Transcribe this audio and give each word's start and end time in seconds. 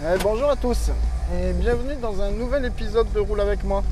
Eh, 0.00 0.16
bonjour 0.22 0.48
à 0.48 0.54
tous 0.54 0.92
et 1.34 1.52
bienvenue 1.54 1.96
dans 2.00 2.22
un 2.22 2.30
nouvel 2.30 2.64
épisode 2.64 3.12
de 3.12 3.18
Roule 3.18 3.40
avec 3.40 3.64
moi. 3.64 3.82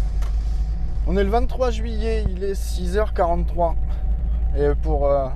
On 1.08 1.16
est 1.16 1.24
le 1.24 1.30
23 1.30 1.72
juillet, 1.72 2.24
il 2.30 2.44
est 2.44 2.52
6h43. 2.52 3.74
Et 4.56 4.68
pour 4.80 5.10
euh, 5.10 5.26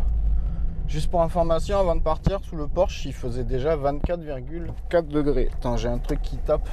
juste 0.87 1.11
pour 1.11 1.23
information, 1.23 1.77
avant 1.77 1.97
de 1.97 2.01
partir 2.01 2.39
sous 2.45 2.55
le 2.55 2.69
Porsche, 2.69 3.05
il 3.07 3.13
faisait 3.13 3.43
déjà 3.43 3.77
24,4 3.77 5.09
degrés. 5.09 5.51
Attends, 5.55 5.77
j'ai 5.77 5.89
un 5.89 5.99
truc 5.99 6.23
qui 6.23 6.37
tape. 6.37 6.69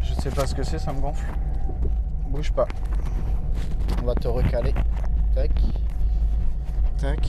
Je 0.00 0.12
sais 0.14 0.30
pas 0.30 0.48
ce 0.48 0.56
que 0.56 0.64
c'est, 0.64 0.80
ça 0.80 0.92
me 0.92 1.00
gonfle. 1.00 1.32
Bouge 2.26 2.50
pas. 2.50 2.66
On 4.02 4.06
va 4.06 4.16
te 4.16 4.26
recaler. 4.26 4.74
Tac. 5.36 5.52
Tac. 6.98 7.20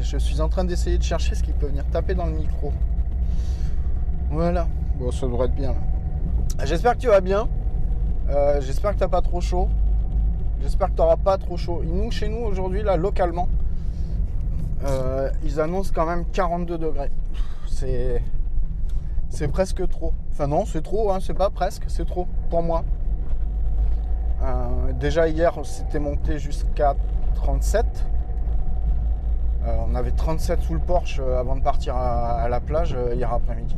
Je 0.00 0.16
suis 0.16 0.40
en 0.40 0.48
train 0.48 0.64
d'essayer 0.64 0.96
de 0.96 1.04
chercher 1.04 1.34
ce 1.34 1.42
qui 1.42 1.52
peut 1.52 1.66
venir 1.66 1.84
taper 1.92 2.14
dans 2.14 2.24
le 2.24 2.32
micro. 2.32 2.72
Voilà. 4.30 4.66
Bon, 5.00 5.10
ça 5.10 5.26
devrait 5.26 5.46
être 5.46 5.54
bien. 5.54 5.74
J'espère 6.62 6.92
que 6.92 7.00
tu 7.00 7.08
vas 7.08 7.22
bien. 7.22 7.48
Euh, 8.28 8.60
J'espère 8.60 8.94
que 8.94 8.98
t'as 8.98 9.08
pas 9.08 9.22
trop 9.22 9.40
chaud. 9.40 9.68
J'espère 10.60 10.88
que 10.88 10.92
tu 10.92 11.00
n'auras 11.00 11.16
pas 11.16 11.38
trop 11.38 11.56
chaud. 11.56 11.82
Nous, 11.86 12.10
chez 12.10 12.28
nous, 12.28 12.44
aujourd'hui, 12.44 12.82
là, 12.82 12.98
localement, 12.98 13.48
euh, 14.84 15.30
ils 15.42 15.58
annoncent 15.58 15.90
quand 15.94 16.04
même 16.04 16.26
42 16.26 16.76
degrés. 16.76 17.10
C'est. 17.66 18.22
C'est 19.30 19.48
presque 19.48 19.88
trop. 19.88 20.12
Enfin, 20.32 20.48
non, 20.48 20.66
c'est 20.66 20.82
trop, 20.82 21.12
hein, 21.12 21.18
c'est 21.22 21.34
pas 21.34 21.48
presque, 21.48 21.84
c'est 21.86 22.06
trop 22.06 22.26
pour 22.50 22.62
moi. 22.62 22.84
Euh, 24.42 24.92
déjà, 24.92 25.28
hier, 25.28 25.54
c'était 25.64 25.98
monté 25.98 26.38
jusqu'à 26.38 26.94
37. 27.36 27.86
Euh, 29.64 29.76
on 29.88 29.94
avait 29.94 30.10
37 30.10 30.60
sous 30.60 30.74
le 30.74 30.80
Porsche 30.80 31.20
euh, 31.20 31.38
avant 31.38 31.56
de 31.56 31.62
partir 31.62 31.96
à, 31.96 32.48
la 32.50 32.60
plage 32.60 32.94
hier 33.14 33.32
après-midi. 33.32 33.76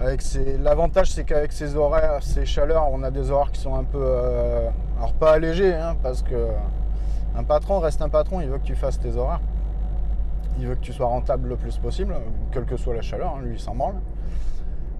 L'avantage, 0.00 1.10
c'est 1.10 1.24
qu'avec 1.24 1.52
ces 1.52 1.74
horaires, 1.74 2.22
ces 2.22 2.46
chaleurs, 2.46 2.88
on 2.92 3.02
a 3.02 3.10
des 3.10 3.30
horaires 3.32 3.50
qui 3.50 3.60
sont 3.60 3.74
un 3.74 3.82
peu. 3.84 3.98
euh, 4.00 4.68
alors, 4.98 5.12
pas 5.14 5.32
allégés, 5.32 5.74
hein, 5.74 5.96
parce 6.02 6.22
que 6.22 6.48
un 7.36 7.42
patron 7.42 7.80
reste 7.80 8.00
un 8.02 8.08
patron, 8.08 8.40
il 8.40 8.48
veut 8.48 8.58
que 8.58 8.64
tu 8.64 8.76
fasses 8.76 9.00
tes 9.00 9.16
horaires. 9.16 9.40
Il 10.60 10.66
veut 10.68 10.74
que 10.76 10.80
tu 10.80 10.92
sois 10.92 11.06
rentable 11.06 11.48
le 11.48 11.56
plus 11.56 11.76
possible, 11.78 12.14
quelle 12.52 12.64
que 12.64 12.76
soit 12.76 12.94
la 12.94 13.02
chaleur, 13.02 13.34
hein, 13.36 13.42
lui, 13.42 13.54
il 13.54 13.60
s'en 13.60 13.74
branle. 13.74 13.96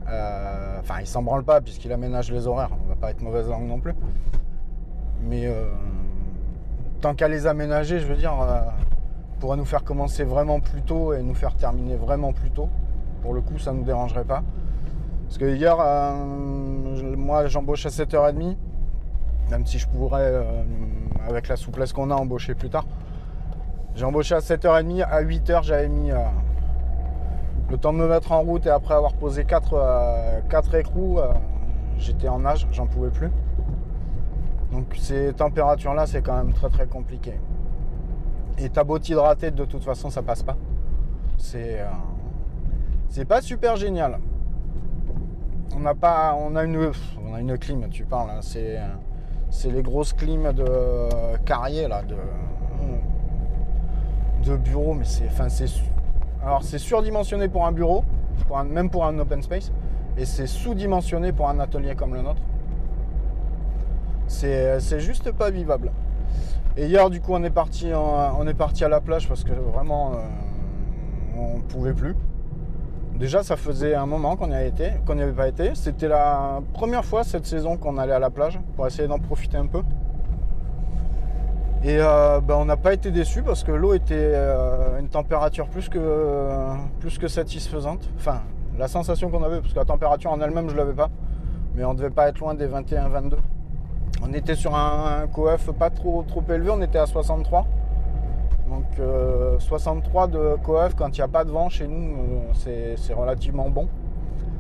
Euh, 0.08 0.78
Enfin, 0.80 1.00
il 1.00 1.06
s'en 1.06 1.22
branle 1.22 1.44
pas, 1.44 1.60
puisqu'il 1.60 1.92
aménage 1.92 2.30
les 2.32 2.46
horaires, 2.46 2.70
on 2.84 2.88
va 2.88 2.94
pas 2.96 3.10
être 3.10 3.20
mauvaise 3.20 3.48
langue 3.48 3.66
non 3.66 3.78
plus. 3.78 3.94
Mais 5.22 5.46
euh, 5.46 5.64
tant 7.00 7.14
qu'à 7.14 7.28
les 7.28 7.46
aménager, 7.46 7.98
je 8.00 8.06
veux 8.06 8.16
dire, 8.16 8.32
pourrait 9.38 9.56
nous 9.56 9.64
faire 9.64 9.84
commencer 9.84 10.24
vraiment 10.24 10.60
plus 10.60 10.82
tôt 10.82 11.12
et 11.12 11.22
nous 11.22 11.34
faire 11.34 11.54
terminer 11.54 11.96
vraiment 11.96 12.32
plus 12.32 12.50
tôt. 12.50 12.68
Pour 13.22 13.34
le 13.34 13.40
coup, 13.40 13.58
ça 13.58 13.72
ne 13.72 13.78
nous 13.78 13.84
dérangerait 13.84 14.24
pas. 14.24 14.42
Parce 15.28 15.36
que 15.36 15.54
hier, 15.54 15.76
euh, 15.78 17.16
moi, 17.16 17.48
j'embauche 17.48 17.84
à 17.84 17.90
7h30, 17.90 18.56
même 19.50 19.66
si 19.66 19.78
je 19.78 19.86
pourrais, 19.86 20.22
euh, 20.22 20.62
avec 21.28 21.48
la 21.48 21.56
souplesse 21.56 21.92
qu'on 21.92 22.10
a, 22.10 22.14
embaucher 22.14 22.54
plus 22.54 22.70
tard. 22.70 22.86
J'ai 23.94 24.06
embauché 24.06 24.34
à 24.34 24.38
7h30, 24.38 25.02
à 25.02 25.22
8h, 25.22 25.64
j'avais 25.64 25.88
mis 25.88 26.10
euh, 26.10 26.16
le 27.68 27.76
temps 27.76 27.92
de 27.92 27.98
me 27.98 28.08
mettre 28.08 28.32
en 28.32 28.40
route 28.40 28.64
et 28.64 28.70
après 28.70 28.94
avoir 28.94 29.12
posé 29.12 29.44
4, 29.44 30.74
écrous, 30.74 31.18
euh, 31.18 31.34
j'étais 31.98 32.28
en 32.28 32.38
nage, 32.38 32.66
j'en 32.72 32.86
pouvais 32.86 33.10
plus. 33.10 33.30
Donc 34.72 34.96
ces 34.98 35.34
températures-là, 35.34 36.06
c'est 36.06 36.22
quand 36.22 36.36
même 36.36 36.54
très 36.54 36.70
très 36.70 36.86
compliqué. 36.86 37.38
Et 38.56 38.70
t'as 38.70 38.84
beau 38.84 38.98
t'hydrater, 38.98 39.50
de 39.50 39.66
toute 39.66 39.84
façon, 39.84 40.08
ça 40.08 40.22
passe 40.22 40.42
pas. 40.42 40.56
C'est 41.36 41.80
c'est 43.08 43.24
pas 43.24 43.40
super 43.40 43.76
génial. 43.76 44.18
On 45.76 45.80
n'a 45.80 45.94
pas, 45.94 46.34
on 46.38 46.56
a 46.56 46.64
une, 46.64 46.90
on 47.24 47.34
a 47.34 47.40
une 47.40 47.58
clim. 47.58 47.88
Tu 47.90 48.04
parles, 48.04 48.30
hein, 48.30 48.40
c'est 48.40 48.78
c'est 49.50 49.70
les 49.70 49.82
grosses 49.82 50.12
clims 50.12 50.52
de 50.52 51.36
carrier 51.44 51.88
là, 51.88 52.02
de 52.02 52.16
de 54.44 54.56
bureau, 54.56 54.94
mais 54.94 55.04
c'est, 55.04 55.26
enfin 55.26 55.48
c'est, 55.48 55.66
alors 56.42 56.62
c'est 56.62 56.78
surdimensionné 56.78 57.48
pour 57.48 57.66
un 57.66 57.72
bureau, 57.72 58.04
même 58.66 58.90
pour 58.90 59.04
un 59.04 59.18
open 59.18 59.42
space, 59.42 59.72
et 60.16 60.24
c'est 60.24 60.46
sous-dimensionné 60.46 61.32
pour 61.32 61.48
un 61.48 61.58
atelier 61.60 61.94
comme 61.94 62.14
le 62.14 62.22
nôtre. 62.22 62.42
C'est, 64.26 65.00
juste 65.00 65.32
pas 65.32 65.50
vivable. 65.50 65.90
Et 66.76 66.86
hier, 66.86 67.08
du 67.08 67.20
coup, 67.20 67.32
on 67.32 67.42
est 67.42 67.50
parti, 67.50 67.90
on 67.94 68.46
est 68.46 68.54
parti 68.54 68.84
à 68.84 68.88
la 68.88 69.00
plage 69.00 69.26
parce 69.26 69.42
que 69.42 69.52
vraiment, 69.52 70.12
euh, 70.12 70.16
on 71.36 71.60
pouvait 71.60 71.94
plus. 71.94 72.14
Déjà, 73.18 73.42
ça 73.42 73.56
faisait 73.56 73.96
un 73.96 74.06
moment 74.06 74.36
qu'on 74.36 74.46
n'y 74.46 74.54
avait 74.54 75.32
pas 75.32 75.48
été. 75.48 75.74
C'était 75.74 76.06
la 76.06 76.60
première 76.72 77.04
fois 77.04 77.24
cette 77.24 77.46
saison 77.46 77.76
qu'on 77.76 77.98
allait 77.98 78.12
à 78.12 78.20
la 78.20 78.30
plage 78.30 78.60
pour 78.76 78.86
essayer 78.86 79.08
d'en 79.08 79.18
profiter 79.18 79.56
un 79.56 79.66
peu. 79.66 79.82
Et 81.82 81.98
euh, 81.98 82.40
ben, 82.40 82.54
on 82.54 82.64
n'a 82.64 82.76
pas 82.76 82.94
été 82.94 83.10
déçus 83.10 83.42
parce 83.42 83.64
que 83.64 83.72
l'eau 83.72 83.92
était 83.92 84.14
euh, 84.14 85.00
une 85.00 85.08
température 85.08 85.66
plus 85.66 85.88
que, 85.88 85.98
plus 87.00 87.18
que 87.18 87.26
satisfaisante. 87.26 88.08
Enfin, 88.16 88.42
la 88.78 88.86
sensation 88.86 89.30
qu'on 89.30 89.42
avait, 89.42 89.60
parce 89.60 89.72
que 89.72 89.78
la 89.78 89.84
température 89.84 90.30
en 90.30 90.40
elle-même, 90.40 90.68
je 90.68 90.74
ne 90.74 90.78
l'avais 90.78 90.94
pas. 90.94 91.10
Mais 91.74 91.84
on 91.84 91.94
devait 91.94 92.10
pas 92.10 92.28
être 92.28 92.38
loin 92.38 92.54
des 92.54 92.68
21-22. 92.68 93.34
On 94.22 94.32
était 94.32 94.54
sur 94.54 94.76
un, 94.76 95.22
un 95.22 95.26
coef 95.26 95.72
pas 95.72 95.90
trop, 95.90 96.22
trop 96.22 96.44
élevé, 96.48 96.70
on 96.70 96.82
était 96.82 96.98
à 96.98 97.06
63. 97.06 97.66
Donc 98.68 98.84
euh, 98.98 99.58
63 99.58 100.28
de 100.28 100.56
coef 100.62 100.94
quand 100.94 101.08
il 101.16 101.20
n'y 101.20 101.24
a 101.24 101.28
pas 101.28 101.44
de 101.44 101.50
vent 101.50 101.68
chez 101.68 101.88
nous, 101.88 102.16
euh, 102.66 102.94
c'est- 102.96 103.14
relativement 103.14 103.70
bon. 103.70 103.88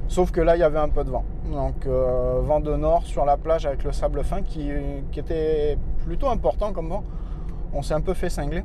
Sauf 0.08 0.30
que 0.30 0.40
là, 0.40 0.56
il 0.56 0.60
y 0.60 0.62
avait 0.62 0.78
un 0.78 0.88
peu 0.88 1.04
de 1.04 1.10
vent. 1.10 1.24
Donc 1.52 1.86
euh, 1.86 2.40
vent 2.42 2.60
de 2.60 2.74
nord 2.74 3.02
sur 3.04 3.24
la 3.26 3.36
plage 3.36 3.66
avec 3.66 3.84
le 3.84 3.92
sable 3.92 4.24
fin 4.24 4.42
qui, 4.42 4.70
était 5.16 5.76
plutôt 6.04 6.28
important 6.28 6.72
comme 6.72 6.88
vent. 6.88 7.04
On 7.74 7.82
s'est 7.82 7.94
un 7.94 8.00
peu 8.00 8.14
fait 8.14 8.30
cingler. 8.30 8.64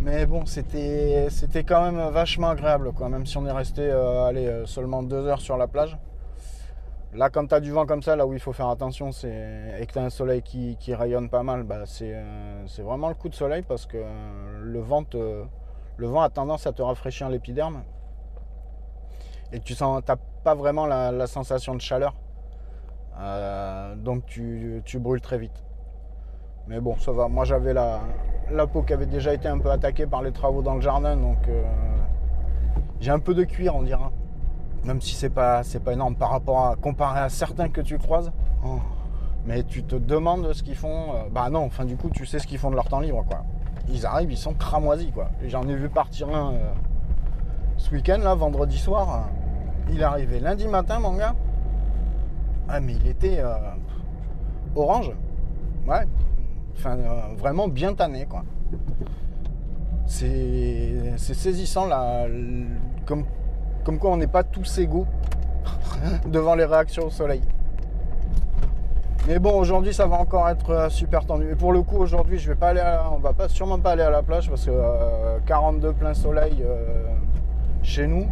Mais 0.00 0.26
bon, 0.26 0.44
c'était 0.44 1.28
quand 1.66 1.90
même 1.90 2.10
vachement 2.10 2.48
agréable, 2.50 2.92
quoi. 2.92 3.08
Même 3.08 3.24
si 3.24 3.38
on 3.38 3.46
est 3.46 3.52
resté 3.52 3.82
euh, 3.82 4.30
euh, 4.34 4.66
seulement 4.66 5.02
deux 5.02 5.26
heures 5.26 5.40
sur 5.40 5.56
la 5.56 5.66
plage. 5.66 5.96
Là, 7.14 7.30
quand 7.30 7.46
tu 7.46 7.60
du 7.60 7.70
vent 7.70 7.86
comme 7.86 8.02
ça, 8.02 8.16
là 8.16 8.26
où 8.26 8.32
il 8.32 8.40
faut 8.40 8.52
faire 8.52 8.68
attention, 8.68 9.12
c'est 9.12 9.76
et 9.78 9.86
que 9.86 9.92
tu 9.92 9.98
as 10.00 10.02
un 10.02 10.10
soleil 10.10 10.42
qui, 10.42 10.94
rayonne 10.94 11.28
pas 11.28 11.44
mal, 11.44 11.62
bah, 11.62 11.82
c'est 11.86 12.12
euh, 12.12 12.66
c'est 12.66 12.82
vraiment 12.82 13.08
le 13.08 13.14
coup 13.14 13.28
de 13.28 13.36
soleil 13.36 13.62
parce 13.62 13.86
que 13.86 13.98
le 14.60 14.80
vent, 14.80 15.04
le 15.12 16.16
a 16.16 16.28
tendance 16.28 16.66
à 16.66 16.72
te 16.72 16.82
rafraîchir 16.82 17.28
l'épiderme. 17.28 17.84
Et 19.52 19.60
tu 19.60 19.74
sens, 19.74 20.02
t'as 20.04 20.16
pas 20.42 20.56
vraiment 20.56 20.86
la, 20.86 21.26
sensation 21.28 21.76
de 21.76 21.80
chaleur. 21.80 22.14
Euh, 23.20 23.94
donc 23.94 24.26
tu, 24.26 24.82
tu 24.84 24.98
brûles 24.98 25.20
très 25.20 25.38
vite. 25.38 25.62
Mais 26.66 26.80
bon, 26.80 26.96
ça 26.98 27.12
va. 27.12 27.28
Moi, 27.28 27.44
j'avais 27.44 27.74
la, 27.74 28.00
la 28.50 28.66
peau 28.66 28.82
qui 28.82 28.92
avait 28.92 29.06
déjà 29.06 29.32
été 29.32 29.46
un 29.46 29.58
peu 29.58 29.70
attaquée 29.70 30.06
par 30.06 30.22
les 30.22 30.32
travaux 30.32 30.62
dans 30.62 30.74
le 30.74 30.80
jardin, 30.80 31.16
donc 31.16 31.46
euh, 31.48 31.62
j'ai 32.98 33.12
un 33.12 33.20
peu 33.20 33.34
de 33.34 33.44
cuir, 33.44 33.76
on 33.76 33.82
dira. 33.82 34.10
Même 34.84 35.00
si 35.00 35.14
c'est 35.14 35.30
pas, 35.30 35.62
c'est 35.62 35.80
pas 35.80 35.92
énorme 35.92 36.14
par 36.14 36.30
rapport 36.30 36.66
à 36.66 36.76
comparé 36.76 37.20
à 37.20 37.28
certains 37.28 37.68
que 37.68 37.80
tu 37.80 37.98
croises. 37.98 38.30
Oh. 38.64 38.78
Mais 39.46 39.62
tu 39.62 39.82
te 39.82 39.96
demandes 39.96 40.52
ce 40.52 40.62
qu'ils 40.62 40.76
font. 40.76 41.14
euh, 41.14 41.28
bah 41.30 41.48
non, 41.50 41.64
enfin 41.64 41.84
du 41.84 41.96
coup, 41.96 42.10
tu 42.10 42.26
sais 42.26 42.38
ce 42.38 42.46
qu'ils 42.46 42.58
font 42.58 42.70
de 42.70 42.76
leur 42.76 42.88
temps 42.88 43.00
libre, 43.00 43.24
quoi. 43.28 43.44
Ils 43.88 44.06
arrivent, 44.06 44.32
ils 44.32 44.38
sont 44.38 44.54
cramoisis, 44.54 45.10
quoi. 45.12 45.28
J'en 45.46 45.68
ai 45.68 45.74
vu 45.74 45.88
partir 45.88 46.28
un 46.28 46.52
euh, 46.54 46.72
ce 47.76 47.90
week-end, 47.90 48.18
là, 48.22 48.34
vendredi 48.34 48.78
soir. 48.78 49.28
Il 49.90 50.00
est 50.00 50.04
arrivé 50.04 50.40
lundi 50.40 50.66
matin, 50.66 50.98
mon 50.98 51.14
gars. 51.14 51.34
Ah, 52.68 52.80
mais 52.80 52.94
il 52.94 53.06
était 53.06 53.40
euh, 53.40 53.54
orange. 54.74 55.12
Ouais. 55.86 56.06
Enfin, 56.76 56.96
euh, 56.96 57.20
vraiment 57.36 57.68
bien 57.68 57.92
tanné, 57.94 58.24
quoi. 58.24 58.42
C'est 60.06 61.16
saisissant, 61.18 61.86
là. 61.86 62.26
Comme, 63.04 63.24
comme 63.84 63.98
quoi 63.98 64.10
on 64.10 64.16
n'est 64.16 64.26
pas 64.26 64.42
tous 64.42 64.78
égaux 64.78 65.06
devant 66.26 66.54
les 66.54 66.64
réactions 66.64 67.06
au 67.06 67.10
soleil. 67.10 67.42
Mais 69.26 69.38
bon, 69.38 69.58
aujourd'hui, 69.58 69.94
ça 69.94 70.06
va 70.06 70.16
encore 70.16 70.48
être 70.50 70.70
euh, 70.70 70.88
super 70.90 71.24
tendu. 71.24 71.50
Et 71.50 71.54
pour 71.54 71.72
le 71.72 71.82
coup, 71.82 71.96
aujourd'hui, 71.96 72.38
je 72.38 72.48
vais 72.48 72.56
pas 72.56 72.68
aller, 72.68 72.80
à- 72.80 73.04
on 73.10 73.18
va 73.18 73.32
pas 73.32 73.48
sûrement 73.48 73.78
pas 73.78 73.92
aller 73.92 74.02
à 74.02 74.10
la 74.10 74.22
plage 74.22 74.50
parce 74.50 74.66
que 74.66 74.70
euh, 74.70 75.38
42 75.46 75.92
plein 75.94 76.12
soleil 76.12 76.62
euh, 76.62 77.06
chez 77.82 78.06
nous. 78.06 78.26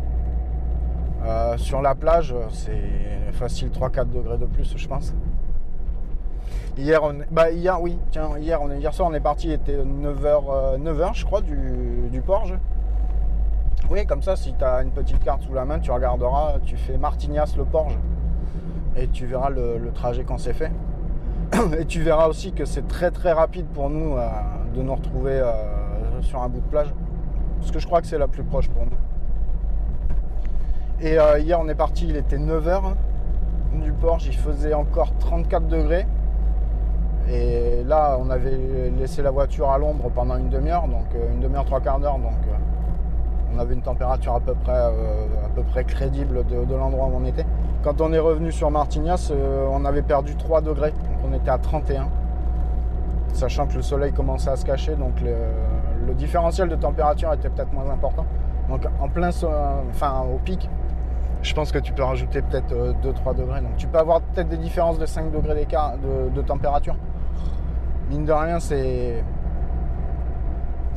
Euh, 1.25 1.56
sur 1.56 1.81
la 1.81 1.94
plage, 1.94 2.34
c'est 2.52 3.32
facile 3.32 3.69
3-4 3.70 4.10
degrés 4.10 4.37
de 4.38 4.44
plus, 4.44 4.75
je 4.76 4.88
pense. 4.88 5.14
Hier, 6.76 7.02
on, 7.02 7.14
bah 7.31 7.50
hier, 7.50 7.81
oui, 7.81 7.96
tiens, 8.10 8.31
hier, 8.38 8.60
on 8.60 8.70
est, 8.70 8.78
hier 8.78 8.93
soir, 8.93 9.08
on 9.10 9.14
est 9.14 9.20
parti, 9.20 9.46
il 9.49 9.52
était 9.52 9.76
9h, 9.76 10.78
9h 10.78 11.14
je 11.14 11.25
crois, 11.25 11.40
du, 11.40 12.08
du 12.10 12.20
Porge. 12.22 12.54
Oui, 13.90 14.06
comme 14.06 14.23
ça, 14.23 14.37
si 14.37 14.55
tu 14.55 14.64
as 14.64 14.82
une 14.82 14.90
petite 14.90 15.23
carte 15.23 15.43
sous 15.43 15.52
la 15.52 15.64
main, 15.64 15.79
tu 15.79 15.90
regarderas, 15.90 16.58
tu 16.64 16.76
fais 16.76 16.96
Martignas 16.96 17.55
le 17.56 17.64
Porge 17.64 17.99
et 18.96 19.08
tu 19.08 19.26
verras 19.26 19.50
le, 19.50 19.90
trajet 19.93 20.25
qu'on 20.25 20.38
s'est 20.38 20.52
fait. 20.52 20.73
Et 21.79 21.84
tu 21.84 22.00
verras 22.00 22.29
aussi 22.29 22.52
que 22.52 22.64
c'est 22.64 22.87
très 22.88 23.11
très 23.11 23.32
rapide 23.32 23.67
pour 23.67 23.90
nous 23.90 24.17
euh, 24.17 24.26
de 24.75 24.82
nous 24.82 24.94
retrouver 24.94 25.32
euh, 25.32 26.23
sur 26.23 26.40
un 26.40 26.49
bout 26.49 26.61
de 26.61 26.67
plage. 26.67 26.94
Parce 27.58 27.70
que 27.70 27.79
je 27.79 27.87
crois 27.87 28.00
que 28.00 28.06
c'est 28.06 28.19
la 28.19 28.29
plus 28.29 28.43
proche 28.43 28.69
pour 28.70 28.84
nous. 28.84 28.96
Et 31.00 31.19
euh, 31.19 31.38
hier 31.40 31.61
on 31.61 31.69
est 31.69 31.75
parti, 31.75 32.06
il 32.08 32.17
était 32.17 32.38
9h 32.38 32.94
du 33.75 33.93
Porge, 33.93 34.26
il 34.26 34.37
faisait 34.37 34.73
encore 34.73 35.14
34 35.19 35.67
degrés. 35.67 36.06
Et 37.28 37.82
là 37.85 38.17
on 38.19 38.31
avait 38.31 38.90
laissé 38.99 39.20
la 39.20 39.31
voiture 39.31 39.70
à 39.70 39.76
l'ombre 39.76 40.11
pendant 40.11 40.37
une 40.37 40.49
demi-heure, 40.49 40.88
donc 40.88 41.06
une 41.32 41.40
demi-heure, 41.40 41.67
trois 41.67 41.81
quarts 41.81 42.00
d'heure. 42.00 42.19
Donc 42.19 42.32
on 43.54 43.58
avait 43.58 43.75
une 43.75 43.82
température 43.82 44.34
à 44.34 44.40
peu 44.40 44.54
près, 44.54 44.72
euh, 44.75 45.82
crédible 45.87 46.44
de, 46.46 46.75
l'endroit 46.75 47.06
où 47.06 47.16
on 47.16 47.25
était. 47.25 47.46
Quand 47.82 48.00
on 48.00 48.12
est 48.12 48.19
revenu 48.19 48.52
sur 48.52 48.70
Martignas, 48.70 49.31
euh, 49.31 49.66
on 49.70 49.84
avait 49.84 50.02
perdu 50.02 50.37
3 50.37 50.60
degrés, 50.60 50.90
donc 50.90 51.19
on 51.31 51.32
était 51.34 51.50
à 51.50 51.58
31. 51.58 52.08
Sachant 53.32 53.66
que 53.66 53.75
le 53.75 53.82
soleil 53.82 54.12
commençait 54.12 54.50
à 54.50 54.56
se 54.56 54.64
cacher, 54.64 54.94
donc 54.94 55.20
le, 55.20 56.14
différentiel 56.14 56.69
de 56.69 56.76
température 56.76 57.32
était 57.32 57.49
peut-être 57.49 57.72
moins 57.72 57.88
important. 57.90 58.26
Donc 58.69 58.82
en 59.00 59.08
plein, 59.08 59.31
enfin 59.90 60.22
au 60.32 60.38
pic, 60.38 60.69
je 61.40 61.54
pense 61.54 61.72
que 61.72 61.78
tu 61.78 61.94
peux 61.94 62.02
rajouter 62.02 62.43
peut-être 62.43 62.75
2-3 63.02 63.34
degrés. 63.34 63.62
Donc 63.62 63.76
tu 63.78 63.87
peux 63.87 63.99
avoir 63.99 64.20
peut-être 64.20 64.49
des 64.49 64.58
différences 64.58 64.99
de 64.99 65.06
5 65.06 65.31
degrés 65.32 65.66
de, 66.34 66.43
température. 66.43 66.96
Mine 68.10 68.26
de 68.26 68.32
rien, 68.32 68.60
c'est 68.60 69.25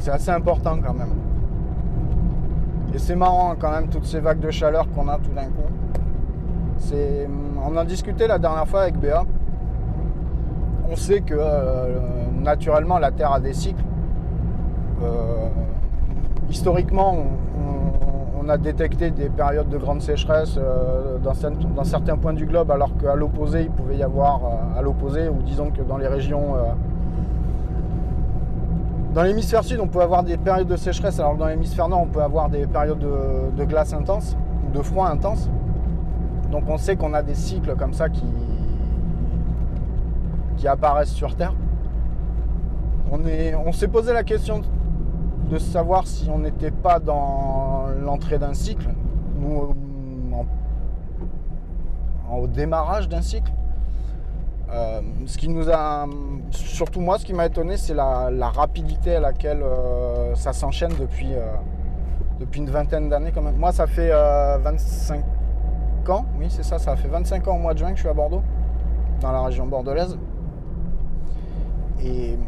assez 0.05 0.31
important 0.31 0.77
quand 0.85 0.93
même. 0.93 1.34
Et 2.95 2.97
c'est 2.97 3.17
marrant 3.17 3.51
hein, 3.51 3.55
quand 3.59 3.71
même 3.71 3.89
toutes 3.89 4.05
ces 4.05 4.21
vagues 4.21 4.39
de 4.39 4.49
chaleur 4.51 4.89
qu'on 4.91 5.09
a 5.09 5.17
tout 5.17 5.31
d'un 5.31 5.47
coup. 5.47 5.67
On 7.61 7.75
en 7.75 7.83
discutait 7.83 8.25
la 8.25 8.39
dernière 8.39 8.65
fois 8.65 8.83
avec 8.83 8.97
Béa. 8.97 9.25
On 10.89 10.95
sait 10.95 11.19
que 11.19 11.33
euh, 11.37 11.99
naturellement 12.41 12.97
la 12.97 13.11
Terre 13.11 13.33
a 13.33 13.41
des 13.41 13.51
cycles. 13.51 13.83
Euh, 15.03 15.49
historiquement, 16.49 17.17
on, 18.39 18.47
a 18.47 18.57
détecté 18.57 19.09
des 19.09 19.27
périodes 19.27 19.69
de 19.69 19.77
grande 19.77 20.01
sécheresse 20.01 20.55
euh, 20.57 21.17
dans, 21.17 21.33
dans 21.75 21.83
certains 21.83 22.15
points 22.15 22.33
du 22.33 22.45
globe, 22.45 22.69
alors 22.71 22.95
qu'à 22.95 23.15
l'opposé, 23.15 23.63
il 23.63 23.71
pouvait 23.71 23.97
y 23.97 24.03
avoir 24.03 24.39
à 24.77 24.81
l'opposé, 24.83 25.27
ou 25.27 25.41
disons 25.41 25.71
que 25.71 25.81
dans 25.81 25.97
les 25.97 26.07
régions, 26.07 26.53
dans 29.15 29.23
l'hémisphère 29.23 29.63
sud, 29.63 29.79
on 29.79 29.87
peut 29.87 30.01
avoir 30.01 30.23
des 30.23 30.35
périodes 30.35 30.67
de 30.67 30.75
sécheresse, 30.75 31.21
alors 31.21 31.35
que 31.35 31.39
dans 31.39 31.47
l'hémisphère 31.47 31.87
nord, 31.87 32.01
on 32.01 32.07
peut 32.07 32.21
avoir 32.21 32.49
des 32.49 32.67
périodes 32.67 32.99
de, 32.99 33.63
glace 33.63 33.93
intense, 33.93 34.35
de 34.73 34.81
froid 34.81 35.07
intense. 35.07 35.49
Donc 36.51 36.65
on 36.67 36.77
sait 36.77 36.97
qu'on 36.97 37.13
a 37.13 37.23
des 37.23 37.33
cycles 37.33 37.75
comme 37.77 37.93
ça 37.93 38.09
qui, 38.09 38.25
qui 40.57 40.67
apparaissent 40.67 41.13
sur 41.13 41.33
Terre. 41.33 41.53
On 43.09 43.25
est- 43.25 43.55
on 43.55 43.71
s'est 43.71 43.87
posé 43.87 44.11
la 44.11 44.23
question 44.23 44.61
de 45.49 45.57
savoir 45.59 46.07
si 46.07 46.29
on 46.29 46.39
n'était 46.39 46.71
pas 46.71 46.99
dans 46.99 47.85
l'entrée 48.03 48.37
d'un 48.37 48.53
cycle 48.53 48.89
ou 49.41 49.75
au 52.33 52.47
démarrage 52.47 53.07
d'un 53.07 53.21
cycle. 53.21 53.53
Euh, 54.71 55.01
ce 55.25 55.37
qui 55.37 55.47
nous 55.47 55.69
a, 55.69 56.07
surtout 56.51 56.99
moi, 56.99 57.19
ce 57.19 57.25
qui 57.25 57.33
m'a 57.33 57.45
étonné, 57.45 57.77
c'est 57.77 57.93
la, 57.93 58.49
rapidité 58.49 59.15
à 59.15 59.19
laquelle 59.19 59.61
euh, 59.61 60.33
ça 60.35 60.53
s'enchaîne 60.53 60.93
depuis, 60.99 61.33
euh, 61.33 61.45
depuis 62.39 62.61
une 62.61 62.69
vingtaine 62.69 63.09
d'années 63.09 63.31
quand 63.33 63.43
même. 63.43 63.57
Moi, 63.57 63.71
ça 63.71 63.85
fait 63.85 64.09
euh, 64.11 64.57
25 64.57 65.23
ans, 66.09 66.25
oui, 66.39 66.47
c'est 66.49 66.63
ça, 66.63 66.79
ça 66.79 66.95
fait 66.95 67.07
25 67.07 67.47
ans 67.47 67.55
au 67.55 67.59
mois 67.59 67.73
de 67.73 67.79
juin 67.79 67.89
que 67.91 67.95
je 67.95 68.01
suis 68.01 68.09
à 68.09 68.13
Bordeaux, 68.13 68.41
dans 69.21 69.31
la 69.31 69.43
région 69.43 69.67
bordelaise. 69.67 70.17
Et 72.03 72.33
hum, 72.33 72.39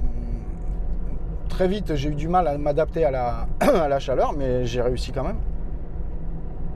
très 1.49 1.67
vite, 1.67 1.95
j'ai 1.95 2.09
eu 2.09 2.15
du 2.15 2.27
mal 2.27 2.47
à 2.47 2.57
m'adapter 2.57 3.05
à 3.05 3.11
la, 3.11 3.47
à 3.59 3.87
la 3.87 3.99
chaleur, 3.99 4.33
mais 4.33 4.65
j'ai 4.65 4.81
réussi 4.81 5.11
quand 5.11 5.23
même. 5.23 5.37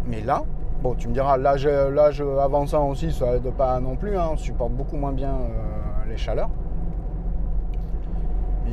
Mais 0.06 0.22
là, 0.22 0.44
bon, 0.82 0.96
tu 0.96 1.08
me 1.08 1.14
diras, 1.14 1.38
l'âge, 1.38 1.68
l'âge 1.68 2.22
avançant 2.22 2.90
aussi, 2.90 3.12
ça 3.12 3.36
aide 3.36 3.52
pas 3.52 3.80
non 3.80 3.96
plus, 3.96 4.18
hein, 4.18 4.30
on 4.34 4.38
supporte 4.38 4.72
beaucoup 4.72 4.98
moins 4.98 5.12
bien 5.12 5.34
euh, 5.34 6.10
les 6.10 6.18
chaleurs. 6.18 6.50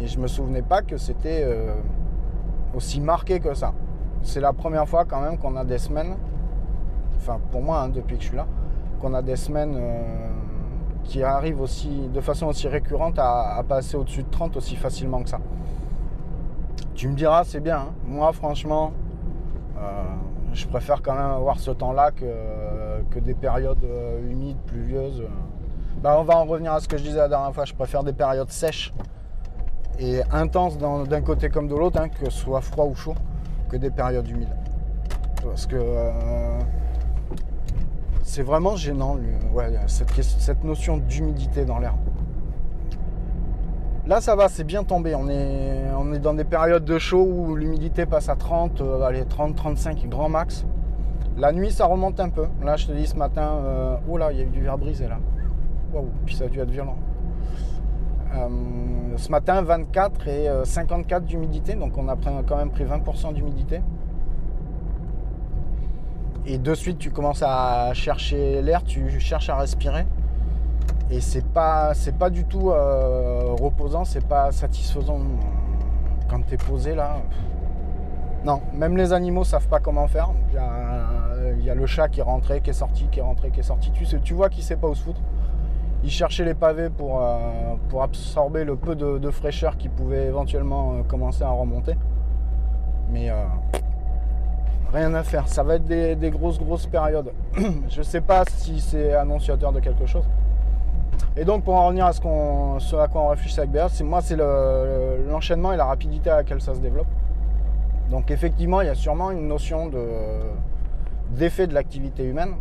Et 0.01 0.07
je 0.07 0.19
me 0.19 0.27
souvenais 0.27 0.63
pas 0.63 0.83
que 0.83 0.97
c'était 0.97 1.43
euh, 1.45 1.75
aussi 2.75 3.01
marqué 3.01 3.41
que 3.41 3.55
ça. 3.55 3.73
C'est 4.23 4.41
la 4.41 4.53
première 4.53 4.89
fois 4.89 5.05
quand 5.05 5.21
même 5.21 5.39
qu'on 5.39 5.57
a 5.57 5.65
des 5.65 5.79
semaines, 5.79 6.17
enfin 7.17 7.39
pour 7.51 7.63
moi 7.63 7.83
hein, 7.83 7.89
depuis 7.89 8.17
que 8.17 8.23
je 8.23 8.29
suis 8.29 8.37
là, 8.37 8.47
qu'on 9.01 9.15
a 9.15 9.23
des 9.23 9.37
semaines 9.37 9.77
euh, 9.77 10.03
qui 11.05 11.23
arrivent 11.23 11.61
aussi 11.61 12.09
de 12.13 12.21
façon 12.21 12.47
aussi 12.47 12.69
récurrente 12.69 13.19
à, 13.19 13.63
passer 13.69 13.97
au-dessus 13.97 14.23
de 14.23 14.31
30 14.31 14.57
aussi 14.57 14.77
facilement 14.77 15.23
que 15.23 15.29
ça. 15.31 15.41
Tu 16.95 17.09
me 17.09 17.15
diras, 17.15 17.45
c'est 17.45 17.61
bien. 17.61 17.79
hein. 17.79 17.93
Moi, 18.07 18.33
franchement, 18.33 18.93
je 20.53 20.67
préfère 20.67 21.03
quand 21.03 21.15
même 21.15 21.31
avoir 21.31 21.59
ce 21.59 21.71
temps-là 21.71 22.11
que, 22.11 22.25
que 23.11 23.19
des 23.19 23.35
périodes 23.35 23.85
euh, 23.85 24.31
humides, 24.31 24.59
pluvieuses. 24.67 25.25
Bah, 26.03 26.17
on 26.19 26.25
va 26.25 26.39
en 26.39 26.45
revenir 26.45 26.73
à 26.73 26.81
ce 26.81 26.89
que 26.89 26.97
je 26.97 27.03
disais 27.03 27.19
la 27.19 27.29
dernière 27.29 27.53
fois. 27.53 27.65
Je 27.65 27.75
préfère 27.75 28.05
des 28.05 28.13
périodes 28.13 28.51
sèches 28.51 28.93
et 29.99 30.23
intenses 30.31 30.79
d'un 30.79 31.23
côté 31.23 31.49
comme 31.49 31.67
de 31.67 31.75
l'autre, 31.75 32.01
hein, 32.01 32.09
que 32.09 32.31
ce 32.31 32.39
soit 32.39 32.61
froid 32.61 32.87
ou 32.87 32.95
chaud, 32.95 33.15
que 33.69 33.77
des 33.77 33.91
périodes 33.91 34.29
humides. 34.29 34.57
Parce 35.43 35.67
que 35.67 35.77
euh, 35.77 36.61
c'est 38.23 38.43
vraiment 38.43 38.77
gênant, 38.77 39.17
ouais, 39.53 39.73
cette, 39.87 40.11
cette 40.23 40.63
notion 40.63 40.99
d'humidité 40.99 41.65
dans 41.65 41.79
l'air. 41.79 41.95
Là, 44.09 44.23
ça 44.23 44.35
va, 44.35 44.49
c'est 44.49 44.65
bien 44.65 44.85
tombé. 44.85 45.15
On 45.15 45.29
est, 45.29 46.19
dans 46.19 46.33
des 46.33 46.45
périodes 46.45 46.87
de 46.87 46.99
chaud 46.99 47.29
où 47.31 47.55
l'humidité 47.55 48.07
passe 48.07 48.31
à 48.31 48.37
30, 48.37 48.81
euh, 48.81 49.03
allez, 49.03 49.27
30, 49.27 49.55
35 49.55 50.09
grand 50.09 50.31
max. 50.31 50.65
La 51.37 51.53
nuit, 51.53 51.71
ça 51.71 51.85
remonte 51.85 52.19
un 52.19 52.31
peu. 52.31 52.47
Là, 52.65 52.77
je 52.77 52.87
te 52.87 52.93
dis 52.93 53.07
ce 53.07 53.17
matin, 53.17 53.61
euh, 53.63 53.97
oh 54.09 54.17
là, 54.17 54.33
il 54.33 54.39
y 54.39 54.41
a 54.41 54.45
eu 54.45 54.49
du 54.49 54.63
verre 54.63 54.79
brisé 54.79 55.07
là. 55.07 55.19
Waouh, 55.93 56.09
puis 56.25 56.35
ça 56.35 56.45
a 56.45 56.49
dû 56.49 56.59
être 56.59 56.71
violent. 56.71 56.97
Euh, 58.35 58.49
ce 59.17 59.31
matin, 59.31 59.61
24 59.61 60.27
et 60.27 60.49
euh, 60.49 60.65
54 60.65 61.27
d'humidité, 61.27 61.75
donc 61.75 61.93
on 61.99 62.09
a 62.09 62.17
quand 62.17 62.57
même 62.57 62.71
pris 62.71 62.85
20% 62.85 63.35
d'humidité. 63.35 63.83
Et 66.47 66.57
de 66.57 66.75
suite, 66.75 66.99
tu 66.99 67.11
commences 67.11 67.43
à 67.47 67.93
chercher 67.93 68.63
l'air, 68.63 68.85
tu 68.85 69.21
cherches 69.21 69.51
à 69.51 69.57
respirer. 69.57 70.07
Et 71.11 71.21
c'est 71.21 71.45
pas, 71.45 71.95
c'est 71.95 72.17
pas 72.17 72.29
du 72.29 72.45
tout 72.45 72.71
euh, 72.71 73.55
reposant, 73.59 74.05
c'est 74.05 74.27
pas 74.27 74.53
satisfaisant 74.53 75.21
quand 76.29 76.43
tu 76.47 76.55
es 76.55 76.57
posé 76.59 76.95
là. 76.95 77.17
Non, 78.45 78.61
même 78.75 78.97
les 78.97 79.13
animaux 79.13 79.43
savent 79.45 79.69
pas 79.69 79.81
comment 79.81 80.07
faire. 80.07 80.31
Il 80.51 81.65
y, 81.65 81.71
a, 81.71 81.75
le 81.75 81.87
chat 81.87 82.09
qui 82.09 82.21
est 82.21 82.23
rentré, 82.23 82.61
qui 82.61 82.71
est 82.71 82.75
sorti, 82.75 83.09
qui 83.11 83.21
est 83.21 83.23
rentré, 83.23 83.51
qui 83.51 83.61
est 83.61 83.65
sorti. 83.65 83.91
Tu, 83.91 84.05
sais, 84.05 84.21
tu 84.21 84.35
vois 84.35 84.49
qu'il 84.49 84.63
sait 84.63 84.77
pas 84.77 84.87
où 84.87 84.95
se 84.95 85.03
foutre. 85.03 85.21
Il 86.05 86.11
cherchait 86.11 86.45
les 86.45 86.55
pavés 86.55 86.91
pour, 86.91 87.21
euh, 87.21 87.75
pour 87.89 88.03
absorber 88.03 88.65
le 88.65 88.77
peu 88.77 88.95
de, 88.95 89.31
fraîcheur 89.31 89.77
qui 89.77 89.89
pouvait 89.89 90.27
éventuellement 90.27 90.93
euh, 90.93 91.03
commencer 91.03 91.43
à 91.43 91.51
remonter. 91.51 91.95
Mais 93.11 93.33
rien 94.93 95.15
à 95.15 95.23
faire. 95.23 95.49
Ça 95.49 95.63
va 95.63 95.77
être 95.77 95.87
des, 95.87 96.31
grosses, 96.31 96.59
grosses 96.59 96.87
périodes. 96.87 97.33
Je 97.89 98.03
sais 98.03 98.21
pas 98.21 98.45
si 98.47 98.81
c'est 98.81 99.15
annonciateur 99.15 99.73
de 99.73 99.81
quelque 99.81 100.07
chose. 100.07 100.25
Et 101.37 101.45
donc 101.45 101.65
pour 101.65 101.75
en 101.75 101.87
revenir 101.87 102.07
à 102.07 102.13
ce, 102.13 102.97
à 102.97 103.09
quoi 103.09 103.23
on 103.23 103.29
réfléchit 103.29 103.61
avec 103.61 103.71
BA, 103.71 103.89
c'est 103.89 104.05
moi 104.05 104.21
c'est 104.21 104.37
l'enchaînement 104.37 105.73
et 105.73 105.77
la 105.77 105.85
rapidité 105.85 106.31
à 106.31 106.37
laquelle 106.37 106.61
ça 106.61 106.75
se 106.75 106.81
développe. 106.81 107.07
Donc 108.11 108.31
effectivement, 108.31 108.81
il 108.81 108.87
y 108.87 108.91
a 108.91 108.95
sûrement 108.95 109.31
une 109.31 109.49
notion 109.49 109.91
d'effet 111.31 111.67
de 111.67 111.75
l'activité 111.75 112.25
humaine 112.25 112.55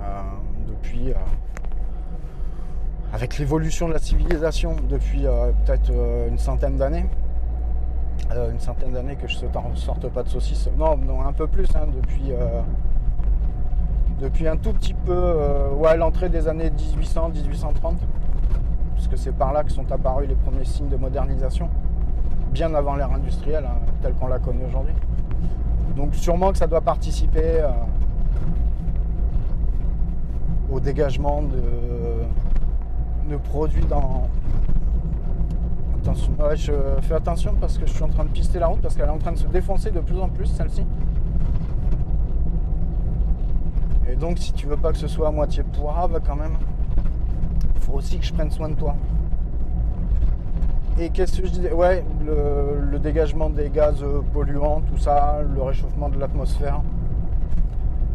euh, 0.00 0.22
depuis 0.68 1.10
euh, 1.10 1.14
avec 3.12 3.38
l'évolution 3.38 3.88
de 3.88 3.92
la 3.92 3.98
civilisation 3.98 4.76
depuis 4.88 5.26
euh, 5.26 5.52
peut-être 5.64 5.92
une 6.28 6.38
centaine 6.38 6.76
d'années. 6.76 7.06
une 8.30 8.60
centaine 8.60 8.92
d'années 8.92 9.16
que 9.16 9.28
je 9.28 9.36
ne 9.44 9.76
sorte 9.76 10.08
pas 10.08 10.22
de 10.22 10.28
saucisse. 10.28 10.68
Non, 10.76 10.96
non 10.96 11.22
un 11.22 11.32
peu 11.32 11.46
plus, 11.46 11.68
hein, 11.76 11.86
depuis 11.94 12.32
depuis 14.20 14.48
un 14.48 14.56
tout 14.56 14.72
petit 14.72 14.94
peu, 14.94 15.12
euh, 15.12 15.70
ouais, 15.74 15.96
l'entrée 15.96 16.28
des 16.28 16.48
années 16.48 16.70
1800, 16.70 17.30
1830, 17.30 17.96
puisque 18.94 19.18
c'est 19.18 19.32
par 19.32 19.52
là 19.52 19.62
que 19.62 19.70
sont 19.70 19.90
apparus 19.92 20.28
les 20.28 20.34
premiers 20.34 20.64
signes 20.64 20.88
de 20.88 20.96
modernisation, 20.96 21.68
bien 22.52 22.74
avant 22.74 22.96
l'ère 22.96 23.12
industrielle, 23.12 23.66
hein, 23.66 23.78
telle 24.00 24.14
qu'on 24.14 24.28
la 24.28 24.38
connaît 24.38 24.64
aujourd'hui. 24.64 24.94
Donc 25.96 26.14
sûrement 26.14 26.52
que 26.52 26.58
ça 26.58 26.66
doit 26.66 26.80
participer 26.80 27.60
euh, 27.60 27.68
au 30.70 30.80
dégagement 30.80 31.42
de, 31.42 31.62
de, 33.30 33.36
produits 33.36 33.84
dans... 33.84 34.28
Attention, 36.02 36.32
ouais, 36.38 36.56
je 36.56 36.72
fais 37.02 37.14
attention 37.14 37.54
parce 37.60 37.78
que 37.78 37.86
je 37.86 37.92
suis 37.92 38.02
en 38.02 38.08
train 38.08 38.24
de 38.24 38.30
pister 38.30 38.58
la 38.58 38.68
route 38.68 38.80
parce 38.80 38.94
qu'elle 38.94 39.06
est 39.06 39.10
en 39.10 39.18
train 39.18 39.32
de 39.32 39.38
se 39.38 39.46
défoncer 39.48 39.90
de 39.90 40.00
plus 40.00 40.18
en 40.18 40.28
plus 40.28 40.46
celle-ci. 40.46 40.86
Et 44.10 44.16
donc, 44.16 44.38
si 44.38 44.52
tu 44.52 44.66
veux 44.66 44.76
pas 44.76 44.92
que 44.92 44.98
ce 44.98 45.08
soit 45.08 45.28
à 45.28 45.30
moitié 45.30 45.62
poirave, 45.62 46.20
quand 46.24 46.36
même, 46.36 46.56
il 47.74 47.80
faut 47.80 47.94
aussi 47.94 48.18
que 48.18 48.24
je 48.24 48.32
prenne 48.32 48.50
soin 48.50 48.68
de 48.68 48.74
toi. 48.74 48.94
Et 50.98 51.10
qu'est-ce 51.10 51.40
que 51.40 51.46
je 51.46 51.52
disais 51.52 51.72
Ouais, 51.72 52.04
le, 52.24 52.98
dégagement 52.98 53.50
des 53.50 53.68
gaz 53.68 54.02
polluants, 54.32 54.80
tout 54.80 54.98
ça, 54.98 55.40
le 55.54 55.62
réchauffement 55.62 56.08
de 56.08 56.18
l'atmosphère, 56.18 56.80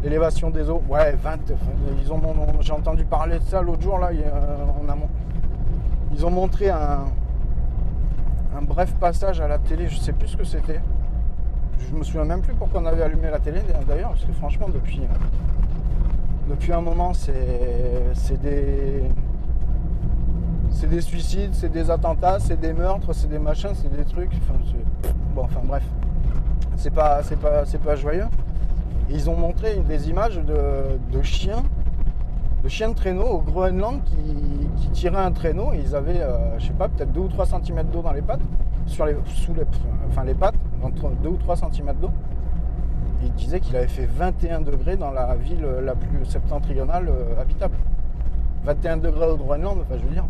l'élévation 0.02 0.50
des 0.50 0.68
eaux. 0.68 0.82
Ouais, 0.88 1.12
20. 1.22 1.38
Ils 2.02 2.12
ont, 2.12 2.20
j'ai 2.60 2.72
entendu 2.72 3.04
parler 3.04 3.38
de 3.38 3.44
ça 3.44 3.62
l'autre 3.62 3.82
jour 3.82 3.98
là, 3.98 4.10
en 4.84 4.88
amont. 4.88 5.08
Ils 6.12 6.26
ont 6.26 6.30
montré 6.30 6.68
un, 6.70 7.04
un 8.56 8.62
bref 8.62 8.94
passage 8.94 9.40
à 9.40 9.48
la 9.48 9.58
télé, 9.58 9.88
je 9.88 9.96
sais 9.98 10.12
plus 10.12 10.28
ce 10.28 10.36
que 10.36 10.44
c'était. 10.44 10.80
Je 11.78 11.94
me 11.94 12.02
souviens 12.02 12.24
même 12.24 12.42
plus 12.42 12.54
pourquoi 12.54 12.80
on 12.80 12.86
avait 12.86 13.02
allumé 13.02 13.30
la 13.30 13.38
télé 13.38 13.60
d'ailleurs, 13.86 14.10
parce 14.10 14.24
que 14.24 14.32
franchement 14.32 14.68
depuis 14.68 15.00
depuis 16.48 16.72
un 16.72 16.80
moment, 16.80 17.12
c'est 17.14 18.40
des. 18.40 19.02
Suicides, 21.00 21.54
c'est 21.54 21.70
des 21.70 21.90
attentats, 21.90 22.38
c'est 22.40 22.58
des 22.58 22.72
meurtres, 22.72 23.12
c'est 23.12 23.28
des 23.28 23.38
machins, 23.38 23.70
c'est 23.74 23.94
des 23.94 24.04
trucs. 24.04 24.32
Enfin, 24.34 24.58
bon, 25.34 25.42
enfin 25.42 25.60
bref. 25.64 25.84
C'est 26.76 26.90
pas, 26.90 27.20
pas, 27.84 27.96
joyeux. 27.96 28.26
ils 29.08 29.30
ont 29.30 29.36
montré 29.36 29.76
des 29.76 30.08
images 30.08 30.40
de, 30.40 31.22
chiens, 31.22 31.62
de 32.64 32.68
chiens 32.68 32.88
de 32.88 32.94
traîneau 32.94 33.26
au 33.26 33.38
Groenland 33.38 34.02
qui, 34.04 34.90
tiraient 34.92 35.16
un 35.16 35.30
traîneau 35.30 35.72
et 35.72 35.78
ils 35.78 35.94
avaient, 35.94 36.20
euh, 36.20 36.58
je 36.58 36.66
sais 36.66 36.72
pas, 36.72 36.88
peut-être 36.88 37.12
2 37.12 37.20
ou 37.20 37.28
3 37.28 37.46
cm 37.46 37.84
d'eau 37.92 38.02
dans 38.02 38.12
les 38.12 38.22
pattes, 38.22 38.40
sur 38.86 39.06
les, 39.06 39.16
sous 39.26 39.54
les 39.54 40.34
pattes, 40.34 40.54
entre 40.82 41.10
2 41.22 41.28
ou 41.28 41.36
3 41.36 41.56
cm 41.56 41.94
d'eau 42.00 42.10
il 43.22 43.32
disait 43.32 43.60
qu'il 43.60 43.76
avait 43.76 43.86
fait 43.86 44.06
21 44.06 44.60
degrés 44.60 44.96
dans 44.96 45.10
la 45.10 45.34
ville 45.36 45.64
la 45.82 45.94
plus 45.94 46.24
septentrionale 46.24 47.08
euh, 47.08 47.40
habitable. 47.40 47.76
21 48.64 48.98
degrés 48.98 49.26
au 49.26 49.36
Groenland, 49.36 49.78
enfin 49.80 49.98
je 49.98 50.04
veux 50.04 50.14
dire. 50.14 50.24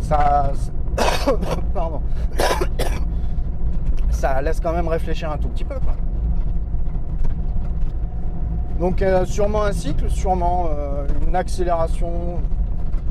Ça. 0.00 0.52
Pardon. 1.74 2.00
ça 4.10 4.40
laisse 4.42 4.60
quand 4.60 4.72
même 4.72 4.88
réfléchir 4.88 5.30
un 5.30 5.38
tout 5.38 5.48
petit 5.48 5.64
peu. 5.64 5.76
Donc 8.80 9.02
euh, 9.02 9.24
sûrement 9.24 9.64
un 9.64 9.72
cycle, 9.72 10.08
sûrement 10.08 10.68
euh, 10.70 11.06
une 11.26 11.36
accélération. 11.36 12.10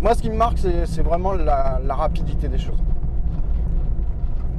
Moi 0.01 0.13
ce 0.16 0.22
qui 0.22 0.30
me 0.30 0.36
marque 0.36 0.58
c'est 0.58 1.01
vraiment 1.01 1.34
la 1.34 1.96
rapidité 1.96 2.48
des 2.48 2.58
choses. 2.58 2.82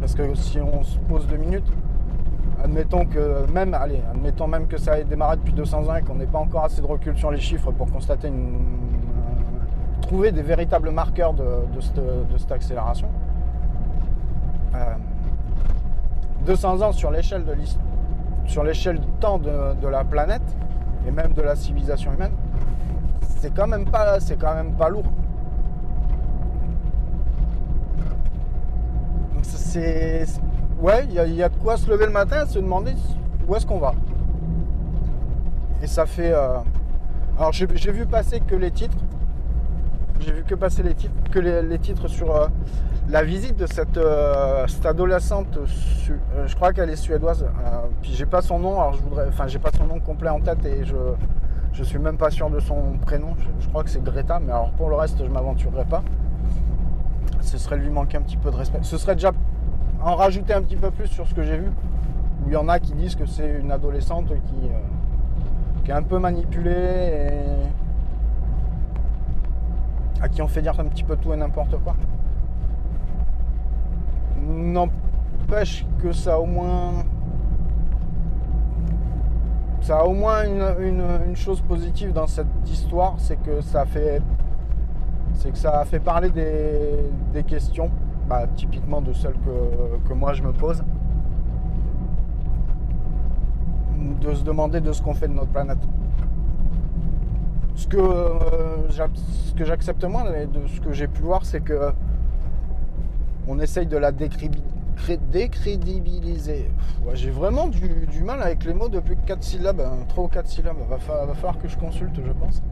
Parce 0.01 0.15
que 0.15 0.35
si 0.35 0.61
on 0.61 0.83
se 0.85 0.97
pose 0.99 1.27
deux 1.27 1.37
minutes, 1.37 1.67
admettons 2.63 3.07
que 3.07 3.51
même, 3.53 3.75
allez, 3.75 4.03
admettons 4.11 4.47
même 4.47 4.67
que 4.67 4.79
ça 4.79 4.99
ait 4.99 5.05
démarré 5.05 5.37
depuis 5.37 5.53
200 5.53 5.89
ans 5.89 5.97
et 5.97 6.03
qu'on 6.03 6.17
n'ait 6.17 6.27
pas 6.27 6.39
encore 6.39 6.65
assez 6.65 6.81
de 6.81 6.87
recul 6.87 7.17
sur 7.17 7.31
les 7.31 7.41
chiffres 7.41 7.71
pour 7.71 7.91
constater 7.91 8.29
une, 8.29 8.79
trouver 10.03 10.33
des 10.33 10.43
véritables 10.43 10.91
marqueurs 10.91 11.35
de, 11.35 11.45
cette, 11.81 12.51
accélération. 12.51 13.09
200 16.47 16.81
euh, 16.81 16.85
ans 16.85 16.93
sur 16.93 17.11
l'échelle 17.11 17.45
de 17.45 17.55
sur 18.47 18.65
l'échelle 18.65 18.99
du 18.99 19.07
temps 19.21 19.39
de, 19.39 19.87
la 19.87 20.05
planète 20.05 20.57
et 21.07 21.11
même 21.11 21.33
de 21.33 21.43
la 21.43 21.55
civilisation 21.55 22.13
humaine, 22.13 22.33
c'est 23.41 23.55
quand 23.55 23.67
même 23.67 23.85
pas, 23.85 24.19
c'est 24.21 24.37
quand 24.37 24.55
même 24.55 24.73
lourd. 24.91 25.05
c'est 29.43 30.25
ouais, 30.81 31.07
il 31.09 31.35
y, 31.35 31.43
a 31.43 31.49
de 31.49 31.57
quoi 31.57 31.77
se 31.77 31.89
lever 31.91 32.07
le 32.07 32.13
matin 32.13 32.45
et 32.45 32.49
se 32.49 32.59
demander 32.59 32.93
où 33.47 33.55
est-ce 33.55 33.67
qu'on 33.67 33.79
va. 33.79 33.95
Et 35.83 35.87
ça 35.87 36.07
fait. 36.07 36.33
Euh, 36.33 36.59
alors 37.39 37.53
j'ai 37.53 37.67
vu 37.67 38.07
passer 38.07 38.41
que 38.41 38.55
les 38.55 38.71
titres. 38.71 38.99
J'ai 40.21 40.33
vu 40.33 40.43
que 40.43 40.55
passer 40.57 40.83
les 40.83 40.95
titres, 40.95 41.15
que 41.31 41.39
les, 41.39 41.79
titres 41.79 42.09
sur 42.09 42.35
euh, 42.35 42.49
la 43.09 43.23
visite 43.23 43.57
de 43.57 43.67
cette, 43.67 43.97
euh, 43.97 44.67
adolescente. 44.85 45.59
je 46.47 46.55
crois 46.57 46.73
qu'elle 46.73 46.91
est 46.91 46.97
suédoise. 46.97 47.47
puis 48.03 48.13
j'ai 48.15 48.27
pas 48.27 48.43
son 48.43 48.59
nom. 48.59 48.81
Alors 48.81 48.95
je 48.95 49.03
voudrais, 49.03 49.29
enfin 49.29 49.47
j'ai 49.47 49.61
pas 49.61 49.71
son 49.77 49.87
nom 49.87 50.01
complet 50.01 50.31
en 50.31 50.41
tête 50.41 50.65
et 50.67 50.85
je 50.85 50.97
je 51.79 51.85
suis 51.85 51.99
même 51.99 52.17
pas 52.17 52.31
sûr 52.31 52.51
de 52.51 52.59
son 52.59 52.99
prénom. 53.07 53.37
Je, 53.61 53.69
crois 53.69 53.85
que 53.85 53.91
c'est 53.91 54.03
Greta. 54.03 54.41
Mais 54.41 54.51
alors 54.51 54.71
pour 54.73 54.89
le 54.89 54.97
reste, 54.97 55.25
je 55.25 55.31
m'aventurerai 55.31 55.85
pas. 55.85 56.03
Ce 57.41 57.57
serait 57.57 57.77
lui 57.77 57.89
manquer 57.89 58.17
un 58.17 58.23
petit 58.23 58.37
peu 58.37 58.51
de 58.51 58.57
respect. 58.57 58.81
Ce 58.83 58.99
serait 58.99 59.15
déjà 59.15 59.31
en 60.03 60.15
rajouter 60.15 60.55
un 60.55 60.63
petit 60.63 60.77
peu 60.77 60.91
plus 60.91 61.09
sur 61.09 61.27
ce 61.27 61.35
que 61.35 61.43
j'ai 61.43 61.59
vu, 61.59 61.69
où 62.45 62.49
il 62.49 62.53
y 62.53 62.57
en 62.57 62.69
a 62.69 62.79
qui 62.79 62.93
disent 62.93 63.17
que 63.17 63.27
c'est 63.27 63.59
une 63.61 63.73
adolescente 63.73 64.29
qui, 64.29 64.69
euh, 64.69 64.79
qui 65.85 65.91
est 65.91 65.95
un 65.95 66.03
peu 66.03 66.19
manipulée 66.19 66.71
et 66.71 67.41
à 70.23 70.29
qui 70.29 70.43
on 70.43 70.49
fait 70.49 70.63
dire 70.63 70.79
un 70.79 70.85
petit 70.85 71.05
peu 71.05 71.17
tout 71.17 71.33
et 71.33 71.37
n'importe 71.37 71.77
quoi. 71.83 71.97
N'empêche 74.41 75.85
que 76.01 76.13
ça 76.13 76.35
a 76.35 76.39
au 76.39 76.47
moins. 76.47 77.05
Ça 79.81 79.99
a 79.99 80.05
au 80.05 80.13
moins 80.13 80.45
une, 80.45 81.35
chose 81.35 81.61
positive 81.63 82.13
dans 82.13 82.27
cette 82.27 82.47
histoire, 82.67 83.15
c'est 83.19 83.37
que 83.37 83.61
ça 83.61 83.85
fait. 83.85 84.21
C'est 85.35 85.51
que 85.53 85.59
ça 85.59 85.81
a 85.81 85.85
fait 85.85 86.01
parler 86.01 86.31
des 86.31 87.45
questions 87.45 87.91
bah, 88.29 88.47
typiquement 88.55 89.01
de 89.01 89.13
celles 89.13 89.35
que, 90.07 90.13
moi 90.13 90.35
je 90.35 90.43
me 90.43 90.53
pose, 90.53 90.85
de 94.21 94.35
se 94.35 94.45
demander 94.45 94.81
de 94.81 94.93
ce 94.93 95.03
qu'on 95.03 95.15
fait 95.15 95.29
de 95.29 95.33
notre 95.33 95.51
planète. 95.51 95.79
Ce 97.75 97.87
que, 97.87 97.97
euh, 97.97 98.87
que 99.57 99.65
j'accepte 99.65 100.05
moins 100.05 100.25
de 100.25 100.67
ce 100.67 100.81
que 100.81 100.93
j'ai 100.93 101.07
pu 101.07 101.23
voir, 101.23 101.47
c'est 101.47 101.61
que 101.61 101.93
on 103.47 103.59
essaye 103.61 103.87
de 103.87 103.97
la 103.97 104.13
décrédibiliser. 104.13 106.71
j'ai 107.15 107.31
vraiment 107.31 107.69
du, 107.69 108.23
mal 108.23 108.43
avec 108.43 108.65
les 108.65 108.75
mots 108.75 108.91
depuis 108.91 109.17
4 109.27 109.43
syllabes, 109.43 109.83
3 110.09 110.23
hein, 110.23 110.27
ou 110.27 110.29
4 110.29 110.47
syllabes. 110.47 110.77
Va 110.91 110.99
falloir 110.99 111.59
que 111.59 111.67
je 111.67 111.79
consulte, 111.79 112.21
je 112.23 112.33
pense. 112.33 112.63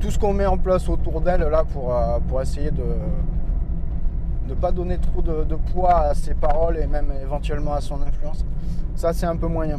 Tout 0.00 0.10
ce 0.10 0.18
qu'on 0.18 0.32
met 0.32 0.46
en 0.46 0.56
place 0.56 0.88
autour 0.88 1.20
d'elle 1.20 1.42
là 1.42 1.62
pour, 1.64 1.94
euh, 1.94 2.18
pour 2.26 2.40
essayer 2.40 2.70
de, 2.70 2.82
de 4.48 4.54
pas 4.54 4.72
donner 4.72 4.98
trop 4.98 5.20
de, 5.22 5.54
poids 5.72 5.94
à 6.00 6.14
ses 6.14 6.34
paroles 6.34 6.78
et 6.78 6.86
même 6.86 7.12
éventuellement 7.22 7.74
à 7.74 7.80
son 7.80 8.00
influence. 8.02 8.44
Ça, 8.96 9.12
c'est 9.12 9.26
un 9.26 9.36
peu 9.36 9.46
moyen. 9.46 9.78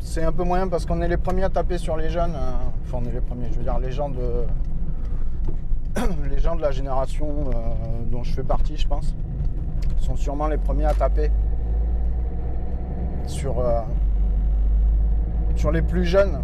C'est 0.00 0.24
un 0.24 0.32
peu 0.32 0.42
moyen 0.44 0.66
parce 0.66 0.84
qu'on 0.86 1.00
est 1.02 1.08
les 1.08 1.16
premiers 1.16 1.44
à 1.44 1.50
taper 1.50 1.78
sur 1.78 1.96
les 1.96 2.08
jeunes. 2.08 2.34
euh, 2.34 2.52
Enfin, 2.84 2.98
on 3.02 3.08
est 3.08 3.12
les 3.12 3.20
premiers, 3.20 3.48
je 3.52 3.58
veux 3.58 3.62
dire, 3.64 3.78
les 3.78 3.92
gens 3.92 4.08
de, 4.08 4.44
les 6.30 6.38
gens 6.38 6.56
de 6.56 6.62
la 6.62 6.70
génération 6.72 7.28
euh, 7.28 7.52
dont 8.10 8.22
je 8.24 8.32
fais 8.32 8.42
partie, 8.42 8.76
je 8.76 8.88
pense, 8.88 9.14
sont 9.98 10.16
sûrement 10.16 10.48
les 10.48 10.58
premiers 10.58 10.86
à 10.86 10.94
taper 10.94 11.30
sur, 13.26 13.62
sur 15.54 15.70
les 15.70 15.80
plus 15.80 16.04
jeunes 16.04 16.40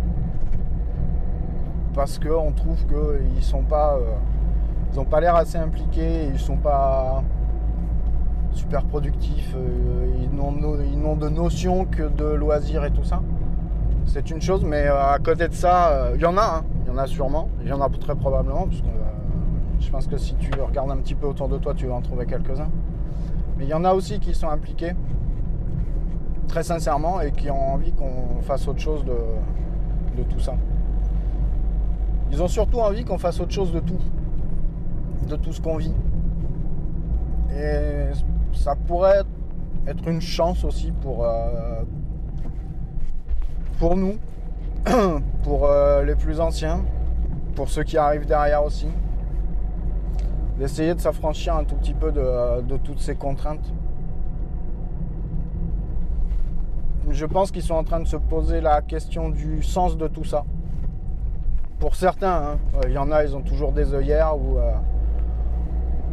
parce 1.99 2.21
qu'on 2.21 2.53
trouve 2.53 2.77
qu'ils 2.87 3.43
sont 3.43 3.63
pas 3.63 3.97
euh, 3.97 4.15
ils 4.93 5.01
ont 5.01 5.05
pas 5.05 5.21
l'air 5.21 5.35
assez 5.35 5.59
impliqués 5.59 6.29
ils 6.33 6.39
sont 6.39 6.57
pas 6.57 7.25
super 8.53 8.85
productifs 8.85 9.53
euh, 9.57 10.07
ils 10.23 10.31
n'ont 10.31 10.53
n'ont 10.53 11.17
de 11.17 11.29
notions 11.29 11.87
que 11.87 12.05
de 12.05 12.25
loisirs 12.25 12.85
et 12.85 12.93
tout 12.93 13.03
ça 13.03 13.21
c'est 14.07 14.31
une 14.31 14.41
chose 14.41 14.65
mais 14.65 14.87
euh, 14.87 15.13
à 15.13 15.19
côté 15.19 15.49
de 15.49 15.53
ça 15.55 16.13
il 16.15 16.21
y 16.21 16.25
en 16.25 16.37
a 16.37 16.59
hein. 16.59 16.65
il 16.85 16.93
y 16.93 16.95
en 16.95 16.99
a 16.99 17.09
sûrement 17.09 17.49
il 17.63 17.69
y 17.69 17.73
en 17.73 17.81
a 17.81 17.89
très 17.89 18.15
probablement 18.15 18.69
parce 18.69 18.81
que 18.81 18.87
je 19.81 19.91
pense 19.91 20.07
que 20.07 20.19
si 20.19 20.37
tu 20.37 20.53
regardes 20.61 20.93
un 20.93 20.99
petit 20.99 21.17
peu 21.17 21.27
autour 21.27 21.49
de 21.49 21.59
toi 21.59 21.75
tu 21.75 21.89
vas 21.89 21.95
en 21.95 22.01
trouver 22.01 22.27
quelques-uns 22.27 22.71
mais 23.57 23.65
il 23.65 23.71
y 23.71 23.75
en 23.75 23.85
a 23.85 23.93
aussi 23.93 24.21
qui 24.21 24.35
sont 24.35 24.49
impliqués 24.49 24.93
très 26.47 26.63
sincèrement 26.63 27.21
et 27.21 27.33
qui 27.33 27.51
ont 27.51 27.73
envie 27.75 27.91
qu'on 27.91 28.41
fasse 28.43 28.69
autre 28.69 28.79
chose 28.79 29.05
de 29.05 30.23
tout 30.23 30.39
ça. 30.39 30.55
Ils 32.31 32.43
ont 32.43 32.49
surtout 32.49 32.81
envie 32.81 33.05
qu'on 33.05 33.19
fasse 33.19 33.41
autre 33.41 33.53
chose 33.53 33.73
de 33.73 33.81
tout, 33.81 34.01
de 35.29 35.37
tout 35.37 35.53
ce 35.53 35.61
qu'on 35.61 35.77
vit. 35.77 35.95
Et 37.53 38.11
ça 38.53 38.75
pourrait 38.77 39.23
être 39.87 40.07
une 40.09 40.21
chance 40.21 40.65
aussi 40.65 40.93
pour, 40.93 41.25
euh, 41.25 41.83
pour 43.79 43.97
nous, 43.97 44.17
pour 45.43 45.67
euh, 45.67 46.05
les 46.05 46.15
plus 46.15 46.41
anciens, 46.41 46.85
pour 47.57 47.69
ceux 47.69 47.85
qui 47.85 47.97
arrivent 47.97 48.27
derrière 48.27 48.65
aussi, 48.65 48.89
d'essayer 50.59 50.95
de 50.95 51.01
s'affranchir 51.01 51.57
un 51.57 51.65
tout 51.65 51.77
petit 51.77 51.95
peu 51.95 52.13
de, 52.13 52.61
de 52.63 52.77
toutes 52.77 53.01
ces 53.01 53.15
contraintes. 53.15 53.73
je 57.11 57.27
pense 57.27 57.51
qu'ils 57.51 57.63
sont 57.63 57.75
en 57.75 57.85
train 57.85 58.01
de 58.01 58.07
se 58.07 58.17
poser 58.17 58.61
la 58.61 58.83
question 58.83 59.31
du 59.31 59.63
sens 59.63 59.97
de 59.97 60.09
tout 60.09 60.25
ça. 60.25 60.45
Pour 61.79 61.95
certains, 61.95 62.33
hein, 62.33 62.59
euh, 62.75 62.89
il 62.89 62.93
y 62.93 62.99
en 62.99 63.13
a, 63.13 63.23
ils 63.23 63.37
ont 63.37 63.43
toujours 63.43 63.71
des 63.71 63.95
œillères 63.95 64.37
où 64.37 64.59
euh, 64.59 64.73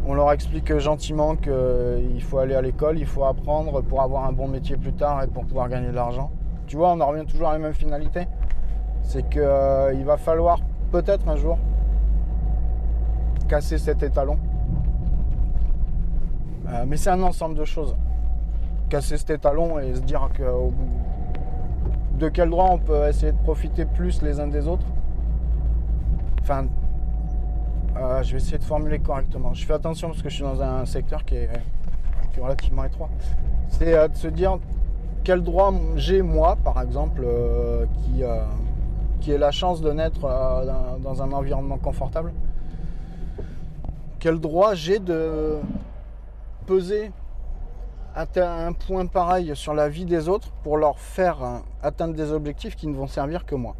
on 0.06 0.14
leur 0.14 0.30
explique 0.30 0.76
gentiment 0.78 1.34
qu'il 1.34 2.22
faut 2.22 2.38
aller 2.38 2.54
à 2.54 2.62
l'école, 2.62 2.98
il 2.98 3.06
faut 3.06 3.24
apprendre 3.24 3.82
pour 3.82 4.00
avoir 4.00 4.26
un 4.26 4.32
bon 4.32 4.46
métier 4.46 4.76
plus 4.76 4.92
tard 4.92 5.24
et 5.24 5.26
pour 5.26 5.44
pouvoir 5.44 5.68
gagner 5.68 5.88
de 5.88 5.94
l'argent. 5.94 6.30
Tu 6.68 6.76
vois, 6.76 6.92
on 6.92 7.00
en 7.00 7.06
revient 7.06 7.26
toujours 7.26 7.48
à 7.48 7.52
la 7.52 7.58
même 7.58 7.74
finalité. 7.74 8.28
C'est 9.02 9.28
qu'il 9.28 10.04
va 10.04 10.16
falloir 10.16 10.60
peut-être 10.92 11.28
un 11.28 11.36
jour 11.36 11.58
casser 13.48 13.78
cet 13.78 14.04
étalon. 14.04 14.38
Euh, 16.68 16.84
mais 16.86 16.96
c'est 16.96 17.10
un 17.10 17.22
ensemble 17.22 17.56
de 17.56 17.64
choses 17.64 17.96
casser 18.88 19.16
cet 19.16 19.30
étalon 19.30 19.80
et 19.80 19.94
se 19.96 20.00
dire 20.00 20.28
que 20.32 20.42
bout 20.42 20.72
de 22.18 22.28
quel 22.28 22.50
droit 22.50 22.68
on 22.70 22.78
peut 22.78 23.08
essayer 23.08 23.32
de 23.32 23.38
profiter 23.38 23.84
plus 23.84 24.22
les 24.22 24.38
uns 24.38 24.46
des 24.46 24.68
autres? 24.68 24.86
Euh, 26.50 28.22
je 28.22 28.32
vais 28.32 28.36
essayer 28.36 28.58
de 28.58 28.64
formuler 28.64 28.98
correctement. 28.98 29.52
Je 29.54 29.64
fais 29.64 29.72
attention 29.72 30.08
parce 30.08 30.22
que 30.22 30.28
je 30.28 30.34
suis 30.34 30.44
dans 30.44 30.62
un 30.62 30.84
secteur 30.84 31.24
qui 31.24 31.36
est, 31.36 31.50
relativement 32.40 32.84
étroit. 32.84 33.08
C'est 33.70 33.94
euh, 33.94 34.08
de 34.08 34.16
se 34.16 34.28
dire 34.28 34.58
quel 35.24 35.42
droit 35.42 35.72
j'ai 35.96 36.22
moi, 36.22 36.56
par 36.56 36.80
exemple, 36.80 37.22
euh, 37.24 37.86
qui, 37.86 38.22
qui 39.20 39.32
ai 39.32 39.38
la 39.38 39.50
chance 39.50 39.80
de 39.80 39.90
naître 39.90 40.20
dans, 40.20 40.98
dans 40.98 41.22
un 41.22 41.32
environnement 41.32 41.78
confortable. 41.78 42.32
Quel 44.20 44.38
droit 44.38 44.74
j'ai 44.74 44.98
de 44.98 45.56
peser 46.66 47.10
atteindre 48.14 48.68
un 48.68 48.72
point 48.72 49.06
pareil 49.06 49.54
sur 49.54 49.74
la 49.74 49.88
vie 49.88 50.04
des 50.04 50.28
autres 50.28 50.50
pour 50.62 50.78
leur 50.78 50.98
faire 50.98 51.38
atteindre 51.82 52.14
des 52.14 52.30
objectifs 52.30 52.76
qui 52.76 52.86
ne 52.86 52.94
vont 52.94 53.08
servir 53.08 53.46
que 53.46 53.54
moi? 53.54 53.74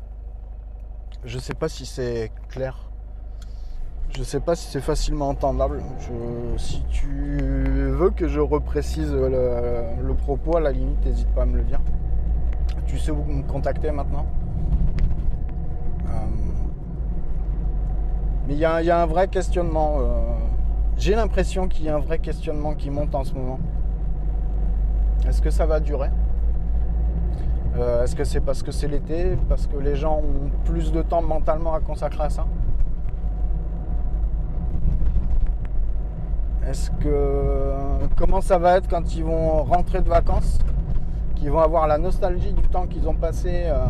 Je 1.25 1.37
ne 1.37 1.41
sais 1.41 1.55
pas 1.55 1.69
si 1.69 1.87
c'est 1.87 2.31
Je 4.17 4.23
sais 4.23 4.41
pas 4.41 4.55
si 4.57 4.67
c'est 4.71 4.81
facilement 4.81 5.29
entendable. 5.29 5.83
Si 6.57 6.83
tu 6.89 7.07
veux 7.09 8.11
que 8.11 8.29
je 8.29 8.41
reprécise 8.41 9.13
le, 9.13 10.15
propos, 10.15 10.57
à 10.57 10.61
la 10.61 10.73
limite, 10.73 11.05
n'hésite 11.05 11.29
pas 11.35 11.43
à 11.43 11.47
me 11.47 11.57
le 11.59 11.65
dire. 11.65 11.81
Tu 12.87 12.99
sais 12.99 13.11
où 13.11 13.23
me 13.25 13.43
contacter 13.43 13.91
maintenant? 13.91 14.25
Euh, 16.07 16.11
mais 18.47 18.55
il 18.55 18.59
y, 18.59 18.65
a- 18.65 18.81
il 18.81 18.87
y 18.87 18.91
a 18.91 19.03
un 19.03 19.07
vrai 19.07 19.29
questionnement. 19.29 19.97
euh, 20.01 20.21
J'ai 20.97 21.15
l'impression 21.15 21.69
qu'il 21.69 21.85
y 21.85 21.89
a 21.91 21.97
un 21.97 22.01
vrai 22.01 22.19
questionnement 22.19 22.75
qui 22.75 22.89
monte 22.91 23.15
en 23.15 23.25
ce 23.25 23.35
moment. 23.35 23.59
Est-ce 25.29 25.43
que 25.43 25.51
ça 25.51 25.67
va 25.67 25.81
durer? 25.81 26.09
Euh, 27.79 28.05
Est-ce 28.05 28.17
que 28.17 28.25
c'est 28.25 28.41
parce 28.41 28.63
que 28.63 28.73
c'est 28.73 28.89
l'été 28.89 29.37
Parce 29.49 29.67
que 29.67 29.77
les 29.77 29.97
gens 29.97 30.19
ont 30.19 30.51
plus 30.65 30.93
de 30.93 31.03
temps 31.03 31.23
mentalement 31.23 31.75
à 31.75 31.81
consacrer 31.81 32.25
à 32.25 32.31
ça 32.31 32.47
Est-ce 36.67 36.91
que. 36.91 37.73
Comment 38.17 38.41
ça 38.41 38.59
va 38.59 38.79
être 38.79 38.89
quand 38.89 39.15
ils 39.15 39.25
vont 39.25 39.63
rentrer 39.65 40.01
de 40.01 40.09
vacances 40.09 40.59
Qu'ils 41.35 41.51
vont 41.51 41.61
avoir 41.61 41.87
la 41.87 41.99
nostalgie 41.99 42.55
du 42.55 42.63
temps 42.63 42.87
qu'ils 42.87 43.07
ont 43.09 43.15
passé 43.15 43.65
euh, 43.67 43.85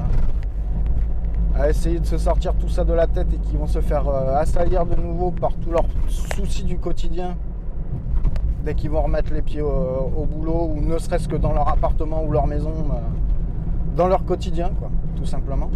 à 1.55 1.71
essayer 1.71 2.01
de 2.01 2.07
se 2.07 2.19
sortir 2.19 2.55
tout 2.55 2.69
ça 2.69 2.83
de 2.83 2.93
la 2.93 3.07
tête 3.07 3.33
et 3.33 3.39
qu'ils 3.39 3.57
vont 3.57 3.69
se 3.69 3.81
faire 3.81 4.09
euh, 4.09 4.37
assaillir 4.37 4.85
de 4.85 4.97
nouveau 4.97 5.31
par 5.31 5.55
tous 5.55 5.71
leurs 5.71 5.87
soucis 6.09 6.65
du 6.65 6.79
quotidien 6.79 7.37
dès 8.65 8.75
qu'ils 8.75 8.91
vont 8.91 9.03
remettre 9.03 9.33
les 9.33 9.43
pieds 9.43 9.63
au, 9.63 10.27
boulot 10.29 10.73
ou 10.75 10.81
ne 10.81 10.99
serait-ce 10.99 11.29
que 11.29 11.37
dans 11.37 11.53
leur 11.53 11.69
appartement 11.69 12.25
ou 12.25 12.33
leur 12.33 12.49
maison, 12.49 12.73
dans 13.97 14.09
leur 14.09 14.25
quotidien, 14.25 14.71
quoi, 14.79 14.91
tout 15.17 15.25
simplement. 15.25 15.71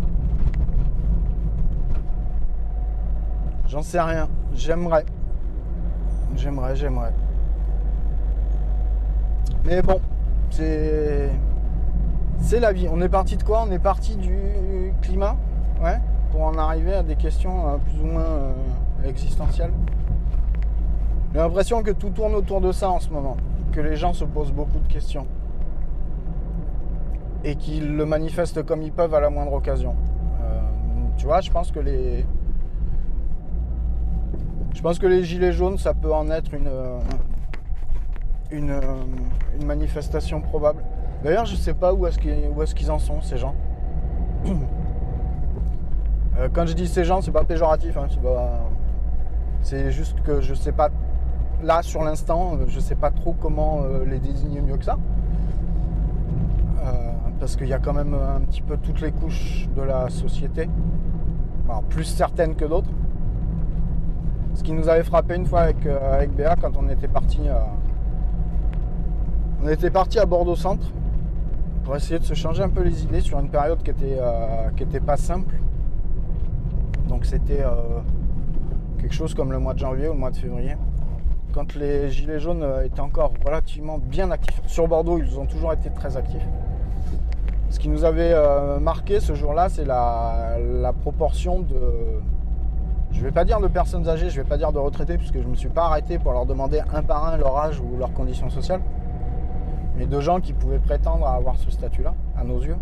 J'en 3.67 3.83
sais 3.83 4.01
rien. 4.01 4.29
J'aimerais. 4.55 5.07
J'aimerais, 6.37 6.77
j'aimerais. 6.77 7.15
Mais 9.65 9.81
bon, 9.81 10.01
c'est. 10.51 11.31
C'est 12.43 12.61
la 12.61 12.73
vie. 12.73 12.89
On 12.91 13.01
est 13.01 13.09
parti 13.09 13.37
de 13.37 13.43
quoi? 13.43 13.65
On 13.67 13.73
est 13.73 13.79
parti 13.79 14.17
du 14.17 14.93
climat, 15.03 15.37
ouais, 15.83 15.99
pour 16.31 16.43
en 16.43 16.57
arriver 16.59 16.95
à 16.95 17.03
des 17.03 17.17
questions 17.17 17.69
euh, 17.69 17.77
plus 17.77 18.01
ou 18.01 18.07
moins 18.07 18.23
euh, 18.23 18.53
existentielles. 19.05 19.73
J'ai 21.33 21.39
l'impression 21.39 21.83
que 21.83 21.91
tout 21.91 22.11
tourne 22.11 22.35
autour 22.35 22.61
de 22.61 22.73
ça 22.73 22.91
en 22.91 22.99
ce 22.99 23.11
moment, 23.11 23.37
que 23.73 23.81
les 23.81 23.97
gens 23.97 24.13
se 24.13 24.25
posent 24.25 24.53
beaucoup 24.53 24.79
de 24.79 24.93
questions 24.93 25.27
et 27.45 27.57
qu'ils 27.57 27.97
le 27.97 28.05
manifestent 28.05 28.63
comme 28.65 28.83
ils 28.83 28.93
peuvent 28.93 29.15
à 29.15 29.21
la 29.21 29.31
moindre 29.31 29.53
occasion. 29.53 29.95
Euh, 30.43 30.61
tu 31.17 31.27
vois, 31.27 31.41
je 31.41 31.51
pense 31.51 31.71
que 31.73 31.81
les, 31.81 32.27
je 34.75 34.83
pense 34.83 34.99
que 34.99 35.07
les 35.07 35.25
gilets 35.25 35.53
jaunes, 35.53 35.79
ça 35.79 35.95
peut 35.95 36.13
en 36.13 36.31
être 36.31 36.53
une, 36.55 36.67
euh, 36.67 36.99
une, 38.51 38.71
euh, 38.71 38.81
une 39.59 39.67
manifestation 39.67 40.41
probable. 40.41 40.83
D'ailleurs, 41.23 41.47
je 41.47 41.57
sais 41.57 41.75
pas 41.75 41.93
où 41.93 42.07
est-ce 42.07 42.19
qu'ils 42.19 42.51
qu'ils 42.75 42.91
en 42.91 42.99
sont 42.99 43.21
ces 43.23 43.37
gens. 43.37 43.55
Quand 46.55 46.65
je 46.65 46.73
dis 46.73 46.89
ces 46.89 47.05
gens, 47.05 47.21
c'est 47.21 47.33
pas 47.33 47.45
péjoratif, 47.45 47.99
hein, 47.99 48.07
c'est 49.61 49.91
juste 49.91 50.23
que 50.23 50.41
je 50.41 50.55
sais 50.55 50.73
pas 50.73 50.89
là 51.63 51.83
sur 51.83 52.03
l'instant, 52.03 52.57
je 52.67 52.81
sais 52.81 52.95
pas 52.95 53.11
trop 53.11 53.35
comment 53.35 53.83
les 54.07 54.19
désigner 54.19 54.63
mieux 54.63 54.79
que 54.79 54.87
ça. 54.87 54.97
Euh, 57.41 57.47
parce 57.47 57.57
qu'il 57.57 57.69
y 57.69 57.73
a 57.73 57.79
quand 57.79 57.95
même 57.95 58.15
un 58.15 58.41
petit 58.41 58.63
peu 58.63 58.77
toutes 58.77 59.01
les 59.01 59.13
couches 59.13 59.69
de 59.75 59.83
la 59.83 60.11
société, 60.11 60.69
plus 61.89 62.05
certaines 62.05 62.55
que 62.55 62.65
d'autres. 62.65 62.91
Ce 64.55 64.63
qui 64.63 64.73
nous 64.73 64.89
avait 64.89 65.05
frappé 65.05 65.37
une 65.37 65.47
fois 65.47 65.61
avec, 65.61 65.87
euh, 65.87 66.27
Béa 66.27 66.57
quand 66.57 66.77
on 66.77 66.89
était 66.89 67.09
parti 67.09 67.41
on 69.63 69.69
était 69.69 69.91
parti 69.91 70.19
à 70.19 70.25
Bordeaux 70.25 70.57
Centre 70.57 70.91
pour 71.85 71.95
essayer 71.95 72.19
de 72.19 72.25
se 72.25 72.33
changer 72.33 72.63
un 72.63 72.71
peu 72.71 72.83
les 72.83 73.03
idées 73.05 73.21
sur 73.21 73.39
une 73.39 73.51
période 73.51 73.83
qui 73.83 73.91
était, 73.91 74.17
euh, 74.19 75.01
pas 75.05 75.19
simple. 75.19 75.55
Donc 77.09 77.27
c'était 77.27 77.63
euh, 77.63 78.01
quelque 78.99 79.15
chose 79.15 79.35
comme 79.35 79.53
le 79.53 79.59
mois 79.59 79.75
de 79.75 79.79
janvier 79.81 80.09
ou 80.09 80.13
le 80.13 80.19
mois 80.19 80.31
de 80.31 80.37
février 80.37 80.77
quand 81.53 81.75
les 81.75 82.11
gilets 82.11 82.39
jaunes 82.39 82.63
euh, 82.63 82.85
étaient 82.85 83.01
encore 83.01 83.33
relativement 83.45 83.99
bien 83.99 84.31
actifs. 84.31 84.63
Sur 84.67 84.89
Bordeaux, 84.89 85.19
ils 85.19 85.39
ont 85.39 85.47
toujours 85.47 85.73
été 85.73 85.91
très 85.91 86.17
actifs. 86.17 86.47
Ce 87.71 87.79
qui 87.79 87.89
nous 87.89 88.05
avait 88.05 88.33
euh, 88.35 88.81
marqué 88.81 89.21
ce 89.21 89.35
jour-là, 89.35 89.69
c'est 89.69 89.85
la, 89.85 90.93
proportion 91.03 91.61
de, 91.61 91.81
je 93.13 93.23
vais 93.23 93.31
pas 93.31 93.45
dire 93.45 93.61
de 93.61 93.69
personnes 93.69 94.09
âgées, 94.09 94.29
je 94.29 94.41
vais 94.41 94.49
pas 94.49 94.59
dire 94.59 94.73
de 94.73 94.79
retraités, 94.79 95.17
puisque 95.17 95.39
je 95.39 95.45
ne 95.45 95.51
me 95.51 95.55
suis 95.55 95.69
pas 95.69 95.85
arrêté 95.85 96.19
pour 96.19 96.33
leur 96.33 96.47
demander 96.47 96.83
un 96.93 97.03
par 97.03 97.25
un 97.27 97.37
leur 97.37 97.57
âge 97.57 97.81
ou 97.81 97.97
leur 97.97 98.13
condition 98.13 98.51
sociale, 98.51 98.81
mais 99.97 100.07
de 100.07 100.21
gens 100.21 100.41
qui 100.41 100.53
pouvaient 100.53 100.81
prétendre 100.81 101.27
avoir 101.29 101.57
ce 101.57 101.71
statut-là, 101.71 102.15
à 102.37 102.43
nos 102.43 102.61
yeux. 102.61 102.77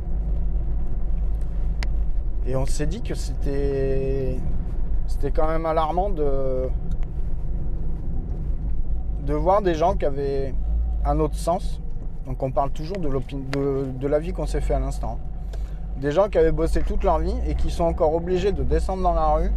Et 2.47 2.57
on 2.57 2.65
s'est 2.65 2.87
dit 2.87 3.03
que 3.03 3.15
c'était 3.15 4.39
c'était 5.07 5.31
quand 5.31 5.49
même 5.49 5.67
alarmant 5.67 6.09
de 6.09 6.69
de 9.27 9.35
voir 9.35 9.61
des 9.61 9.75
gens 9.75 9.95
qui 9.97 10.07
avaient 10.07 10.55
un 11.05 11.21
autre 11.21 11.35
sens. 11.35 11.83
Donc 12.29 12.43
on 12.43 12.51
parle 12.51 12.71
toujours 12.71 12.99
de, 12.99 14.07
la 14.07 14.19
vie 14.19 14.35
qu'on 14.35 14.45
s'est 14.45 14.61
fait 14.61 14.75
à 14.75 14.79
l'instant. 14.79 15.19
Des 15.97 16.13
gens 16.13 16.29
qui 16.29 16.37
avaient 16.37 16.53
bossé 16.53 16.83
toute 16.83 17.03
leur 17.03 17.21
vie 17.21 17.35
et 17.47 17.55
qui 17.55 17.71
sont 17.71 17.85
encore 17.85 18.15
obligés 18.15 18.53
de 18.53 18.63
descendre 18.63 19.03
dans 19.03 19.15
la 19.15 19.27
rue 19.29 19.51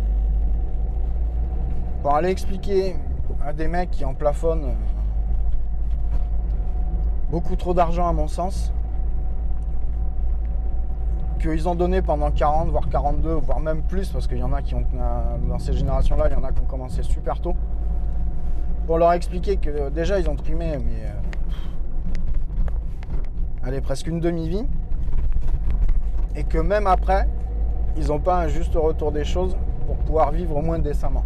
pour 2.01 2.15
aller 2.15 2.29
expliquer 2.29 2.95
à 3.45 3.51
des 3.51 3.67
mecs 3.67 3.91
qui 3.91 4.05
en 4.05 4.13
plafonnent 4.13 4.63
euh, 4.63 4.73
beaucoup 7.29 7.57
trop 7.57 7.73
d'argent 7.73 8.07
à 8.07 8.13
mon 8.13 8.29
sens, 8.29 8.71
qu'ils 11.41 11.67
ont 11.67 11.75
donné 11.75 12.01
pendant 12.01 12.31
40, 12.31 12.69
voire 12.69 12.87
42, 12.87 13.33
voire 13.33 13.59
même 13.59 13.83
plus, 13.83 14.09
parce 14.09 14.27
qu'il 14.27 14.37
y 14.37 14.43
en 14.43 14.53
a 14.53 14.61
qui 14.61 14.75
ont, 14.75 14.85
euh, 14.95 15.37
dans 15.49 15.59
ces 15.59 15.73
générations-là, 15.73 16.29
il 16.29 16.33
y 16.33 16.35
en 16.35 16.43
a 16.43 16.53
qui 16.53 16.61
ont 16.61 16.65
commencé 16.65 17.03
super 17.03 17.41
tôt, 17.41 17.53
pour 18.87 18.97
leur 18.97 19.11
expliquer 19.11 19.57
que 19.57 19.89
déjà 19.89 20.19
ils 20.19 20.29
ont 20.29 20.35
trimé, 20.35 20.77
mais 20.77 21.05
euh, 21.05 21.11
allez, 23.63 23.81
presque 23.81 24.07
une 24.07 24.19
demi-vie, 24.19 24.65
et 26.35 26.43
que 26.43 26.57
même 26.57 26.87
après, 26.87 27.27
ils 27.97 28.07
n'ont 28.07 28.19
pas 28.19 28.41
un 28.41 28.47
juste 28.47 28.75
retour 28.75 29.11
des 29.11 29.25
choses 29.25 29.57
pour 29.85 29.97
pouvoir 29.97 30.31
vivre 30.31 30.55
au 30.55 30.61
moins 30.61 30.79
décemment. 30.79 31.23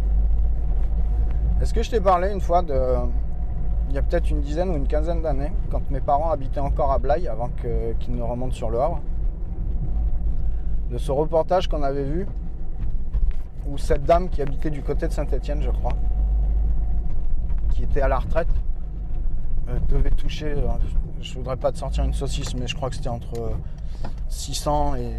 Est-ce 1.60 1.72
que 1.72 1.82
je 1.82 1.90
t'ai 1.90 2.00
parlé 2.00 2.32
une 2.32 2.40
fois 2.40 2.62
de. 2.62 2.74
Il 3.88 3.94
y 3.94 3.98
a 3.98 4.02
peut-être 4.02 4.30
une 4.30 4.40
dizaine 4.40 4.70
ou 4.70 4.76
une 4.76 4.88
quinzaine 4.88 5.22
d'années, 5.22 5.52
quand 5.70 5.90
mes 5.90 6.00
parents 6.00 6.30
habitaient 6.30 6.60
encore 6.60 6.90
à 6.90 6.98
Blaye 6.98 7.28
avant 7.28 7.50
qu'ils 7.60 8.16
ne 8.16 8.22
remontent 8.22 8.54
sur 8.54 8.68
le 8.68 8.80
Havre, 8.80 9.00
de 10.90 10.98
ce 10.98 11.12
reportage 11.12 11.68
qu'on 11.68 11.84
avait 11.84 12.02
vu, 12.02 12.26
où 13.68 13.78
cette 13.78 14.04
dame 14.04 14.28
qui 14.28 14.42
habitait 14.42 14.70
du 14.70 14.82
côté 14.82 15.06
de 15.06 15.12
Saint-Étienne, 15.12 15.62
je 15.62 15.70
crois, 15.70 15.92
qui 17.70 17.84
était 17.84 18.00
à 18.00 18.08
la 18.08 18.18
retraite, 18.18 18.48
devait 19.88 20.10
toucher, 20.10 20.46
euh, 20.46 20.66
je 21.20 21.32
ne 21.32 21.38
voudrais 21.38 21.56
pas 21.56 21.72
te 21.72 21.78
sortir 21.78 22.04
une 22.04 22.14
saucisse, 22.14 22.54
mais 22.54 22.66
je 22.66 22.74
crois 22.74 22.88
que 22.88 22.96
c'était 22.96 23.08
entre 23.08 23.52
600 24.28 24.96
et 24.96 25.12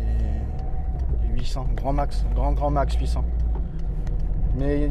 800, 1.34 1.68
grand 1.76 1.94
max, 1.94 2.26
grand 2.34 2.54
grand 2.54 2.70
max 2.70 2.96
800. 2.96 3.24
Mais 4.56 4.90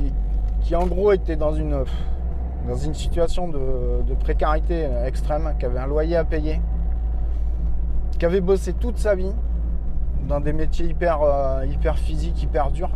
qui 0.60 0.76
en 0.76 0.86
gros 0.86 1.12
était 1.12 1.36
dans 1.36 1.54
une, 1.54 1.84
situation 2.92 3.48
de, 3.48 4.14
précarité 4.20 4.88
extrême, 5.04 5.54
qui 5.58 5.66
avait 5.66 5.78
un 5.78 5.86
loyer 5.86 6.16
à 6.16 6.24
payer, 6.24 6.60
qui 8.18 8.24
avait 8.26 8.40
bossé 8.40 8.72
toute 8.72 8.98
sa 8.98 9.14
vie 9.14 9.32
dans 10.28 10.40
des 10.40 10.52
métiers 10.52 10.86
hyper, 10.86 11.22
euh, 11.22 11.64
hyper 11.66 11.98
physiques, 11.98 12.42
hyper 12.42 12.70
durs. 12.70 12.90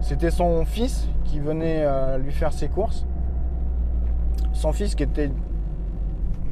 C'était 0.00 0.30
son 0.30 0.64
fils 0.64 1.08
qui 1.24 1.38
venait 1.38 1.84
euh, 1.84 2.18
lui 2.18 2.32
faire 2.32 2.52
ses 2.52 2.68
courses. 2.68 3.06
Son 4.52 4.72
fils 4.72 4.94
qui 4.94 5.02
était 5.02 5.30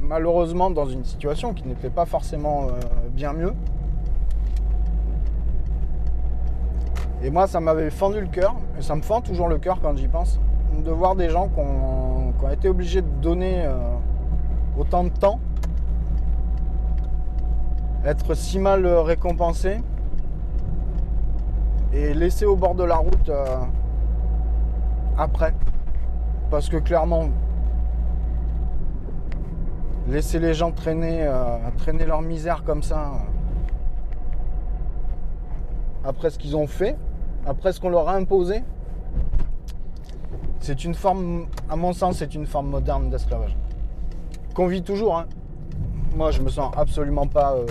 malheureusement 0.01 0.69
dans 0.69 0.85
une 0.85 1.05
situation 1.05 1.53
qui 1.53 1.67
n'était 1.67 1.89
pas 1.89 2.05
forcément 2.05 2.65
euh, 2.65 2.71
bien 3.11 3.33
mieux. 3.33 3.53
Et 7.23 7.29
moi, 7.29 7.47
ça 7.47 7.59
m'avait 7.59 7.91
fendu 7.91 8.19
le 8.19 8.27
cœur, 8.27 8.55
et 8.77 8.81
ça 8.81 8.95
me 8.95 9.01
fend 9.01 9.21
toujours 9.21 9.47
le 9.47 9.59
cœur 9.59 9.79
quand 9.79 9.95
j'y 9.95 10.07
pense, 10.07 10.39
de 10.83 10.91
voir 10.91 11.15
des 11.15 11.29
gens 11.29 11.49
qui 11.49 11.59
ont, 11.59 12.49
été 12.51 12.67
obligés 12.67 13.01
de 13.01 13.07
donner 13.21 13.63
euh, 13.63 13.77
autant 14.77 15.03
de 15.03 15.09
temps, 15.09 15.39
être 18.03 18.33
si 18.33 18.57
mal 18.57 18.85
récompensés, 18.85 19.77
et 21.93 22.13
laisser 22.13 22.45
au 22.45 22.55
bord 22.55 22.75
de 22.75 22.83
la 22.83 22.97
route 22.97 23.29
euh, 23.29 23.45
après. 25.17 25.53
Parce 26.49 26.67
que 26.67 26.77
clairement, 26.77 27.29
laisser 30.07 30.39
les 30.39 30.53
gens 30.53 30.71
traîner, 30.71 31.23
euh, 31.23 31.57
traîner 31.77 32.05
leur 32.05 32.21
misère 32.21 32.63
comme 32.63 32.83
ça, 32.83 33.11
après 36.03 36.29
ce 36.29 36.39
qu'ils 36.39 36.55
ont 36.55 36.67
fait, 36.67 36.97
après 37.45 37.73
ce 37.73 37.79
qu'on 37.79 37.89
leur 37.89 38.09
a 38.09 38.15
imposé, 38.15 38.63
c'est 40.59 40.83
une 40.83 40.93
forme, 40.93 41.47
à 41.69 41.75
mon 41.75 41.93
sens, 41.93 42.17
c'est 42.17 42.35
une 42.35 42.45
forme 42.45 42.69
moderne 42.69 43.09
d'esclavage. 43.09 43.55
Qu'on 44.53 44.67
vit 44.67 44.83
toujours. 44.83 45.17
Hein. 45.17 45.25
Moi, 46.15 46.31
je 46.31 46.41
me 46.41 46.49
sens 46.49 46.73
absolument 46.77 47.25
pas 47.25 47.53
euh, 47.53 47.65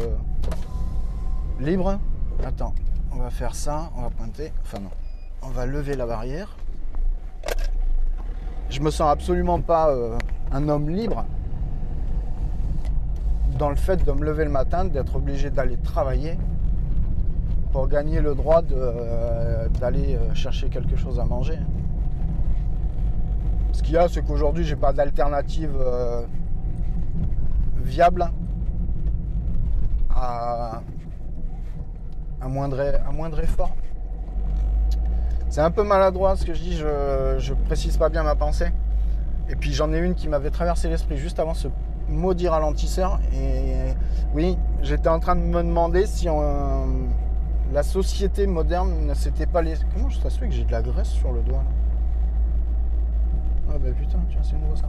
libre. 1.60 1.98
Attends, 2.44 2.74
on 3.12 3.18
va 3.18 3.30
faire 3.30 3.54
ça, 3.54 3.90
on 3.96 4.02
va 4.02 4.10
pointer. 4.10 4.52
Enfin 4.62 4.80
non, 4.80 4.90
on 5.42 5.48
va 5.50 5.66
lever 5.66 5.94
la 5.94 6.06
barrière. 6.06 6.56
Je 8.70 8.80
me 8.80 8.90
sens 8.90 9.10
absolument 9.10 9.60
pas 9.60 9.90
euh, 9.90 10.16
un 10.52 10.68
homme 10.68 10.88
libre 10.88 11.24
dans 13.60 13.68
le 13.68 13.76
fait 13.76 14.02
de 14.02 14.12
me 14.12 14.24
lever 14.24 14.44
le 14.44 14.50
matin, 14.50 14.86
d'être 14.86 15.16
obligé 15.16 15.50
d'aller 15.50 15.76
travailler, 15.76 16.38
pour 17.72 17.88
gagner 17.88 18.22
le 18.22 18.34
droit 18.34 18.62
euh, 18.72 19.68
d'aller 19.78 20.16
euh, 20.16 20.34
chercher 20.34 20.70
quelque 20.70 20.96
chose 20.96 21.20
à 21.20 21.26
manger. 21.26 21.58
Ce 23.72 23.82
qu'il 23.82 23.94
y 23.94 23.98
a, 23.98 24.08
c'est 24.08 24.22
qu'aujourd'hui, 24.22 24.64
j'ai 24.64 24.76
pas 24.76 24.94
d'alternative 24.94 25.76
euh, 25.78 26.22
viable 27.76 28.30
à, 30.08 30.80
à, 32.40 32.48
moindre, 32.48 33.40
effort. 33.42 33.76
C'est 35.50 35.60
un 35.60 35.70
peu 35.70 35.82
maladroit 35.82 36.34
ce 36.34 36.46
que 36.46 36.54
je 36.54 36.62
dis, 36.62 36.76
je 36.76 37.54
précise 37.66 37.98
pas 37.98 38.08
bien 38.08 38.22
ma 38.22 38.36
pensée. 38.36 38.72
Et 39.50 39.56
puis 39.56 39.72
j'en 39.72 39.92
ai 39.92 39.98
une 39.98 40.14
qui 40.14 40.28
m'avait 40.28 40.50
traversé 40.50 40.88
l'esprit 40.88 41.18
juste 41.18 41.38
avant 41.38 41.54
ce 41.54 41.68
maudit 42.10 42.48
ralentisseur. 42.48 43.20
Et 43.32 43.94
oui, 44.34 44.58
j'étais 44.82 45.08
en 45.08 45.20
train 45.20 45.36
de 45.36 45.40
me 45.40 45.62
demander 45.62 46.06
si 46.06 46.28
on, 46.28 46.88
la 47.72 47.82
société 47.82 48.46
moderne 48.46 49.06
ne 49.06 49.14
s'était 49.14 49.46
pas 49.46 49.62
laissée. 49.62 49.84
Comment 49.94 50.08
je 50.08 50.18
se 50.18 50.38
que 50.38 50.50
j'ai 50.50 50.64
de 50.64 50.72
la 50.72 50.82
graisse 50.82 51.08
sur 51.08 51.32
le 51.32 51.40
doigt 51.42 51.62
là 51.62 51.70
Ah 53.70 53.78
bah 53.78 53.90
putain, 53.96 54.18
tiens, 54.28 54.40
c'est 54.42 54.56
nouveau 54.56 54.76
ça. 54.76 54.88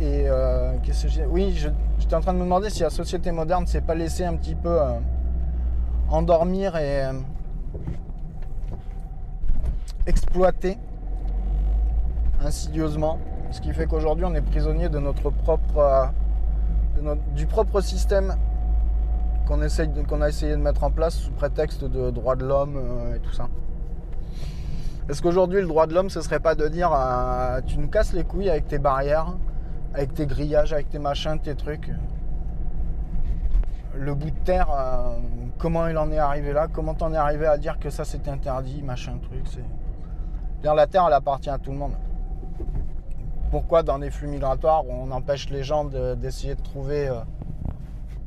Et 0.00 0.24
euh, 0.26 0.76
qu'est-ce 0.82 1.04
que 1.04 1.08
j'ai 1.08 1.24
Oui, 1.24 1.58
j'étais 1.98 2.14
en 2.14 2.20
train 2.20 2.32
de 2.32 2.38
me 2.38 2.44
demander 2.44 2.70
si 2.70 2.82
la 2.82 2.90
société 2.90 3.32
moderne 3.32 3.62
ne 3.62 3.68
s'est 3.68 3.80
pas 3.80 3.94
laissée 3.94 4.24
un 4.24 4.34
petit 4.36 4.54
peu 4.54 4.80
euh, 4.80 4.98
endormir 6.10 6.76
et 6.76 7.06
euh, 7.06 7.12
exploiter 10.06 10.78
insidieusement. 12.44 13.18
Ce 13.50 13.60
qui 13.60 13.72
fait 13.72 13.86
qu'aujourd'hui 13.86 14.24
on 14.24 14.34
est 14.34 14.40
prisonnier 14.42 14.88
de 14.88 14.98
notre 14.98 15.30
propre. 15.30 16.10
Du 17.34 17.46
propre 17.46 17.80
système 17.80 18.36
qu'on 19.46 19.60
a 19.60 20.28
essayé 20.28 20.52
de 20.52 20.56
mettre 20.56 20.84
en 20.84 20.90
place 20.90 21.14
sous 21.14 21.32
prétexte 21.32 21.84
de 21.84 22.10
droit 22.10 22.36
de 22.36 22.46
l'homme 22.46 22.76
euh, 22.76 23.16
et 23.16 23.20
tout 23.20 23.32
ça. 23.32 23.48
Est-ce 25.08 25.20
qu'aujourd'hui 25.20 25.60
le 25.60 25.66
droit 25.66 25.86
de 25.86 25.94
l'homme 25.94 26.10
ce 26.10 26.20
serait 26.20 26.40
pas 26.40 26.54
de 26.54 26.68
dire 26.68 26.90
euh, 26.94 27.60
tu 27.66 27.78
nous 27.78 27.88
casses 27.88 28.12
les 28.12 28.24
couilles 28.24 28.48
avec 28.48 28.68
tes 28.68 28.78
barrières, 28.78 29.34
avec 29.94 30.14
tes 30.14 30.26
grillages, 30.26 30.72
avec 30.72 30.88
tes 30.90 30.98
machins, 30.98 31.38
tes 31.38 31.54
trucs 31.54 31.90
Le 33.94 34.14
bout 34.14 34.30
de 34.30 34.44
terre, 34.44 34.68
euh, 34.70 35.16
comment 35.58 35.88
il 35.88 35.98
en 35.98 36.10
est 36.12 36.18
arrivé 36.18 36.52
là 36.52 36.68
Comment 36.72 36.94
t'en 36.94 37.12
es 37.12 37.16
arrivé 37.16 37.46
à 37.46 37.58
dire 37.58 37.78
que 37.78 37.90
ça 37.90 38.04
c'était 38.04 38.30
interdit, 38.30 38.82
machin 38.82 39.18
truc 39.20 39.44
c'est... 39.46 39.64
La 40.64 40.86
terre 40.86 41.04
elle 41.08 41.14
appartient 41.14 41.50
à 41.50 41.58
tout 41.58 41.72
le 41.72 41.78
monde. 41.78 41.94
Pourquoi 43.52 43.82
dans 43.82 43.98
des 43.98 44.10
flux 44.10 44.28
migratoires 44.28 44.86
on 44.88 45.10
empêche 45.10 45.50
les 45.50 45.62
gens 45.62 45.84
d'essayer 45.84 46.54
de, 46.54 46.62
trouver 46.62 47.12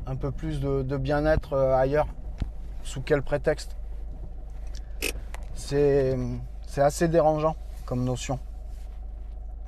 un 0.06 0.16
peu 0.16 0.30
plus 0.30 0.60
de, 0.60 0.98
bien-être 0.98 1.54
euh, 1.54 1.76
ailleurs? 1.76 2.06
Sous 2.84 3.02
quel 3.02 3.24
prétexte? 3.24 3.76
C'est 5.56 6.16
assez 6.78 7.08
dérangeant 7.08 7.56
comme 7.88 8.04
notion. 8.04 8.38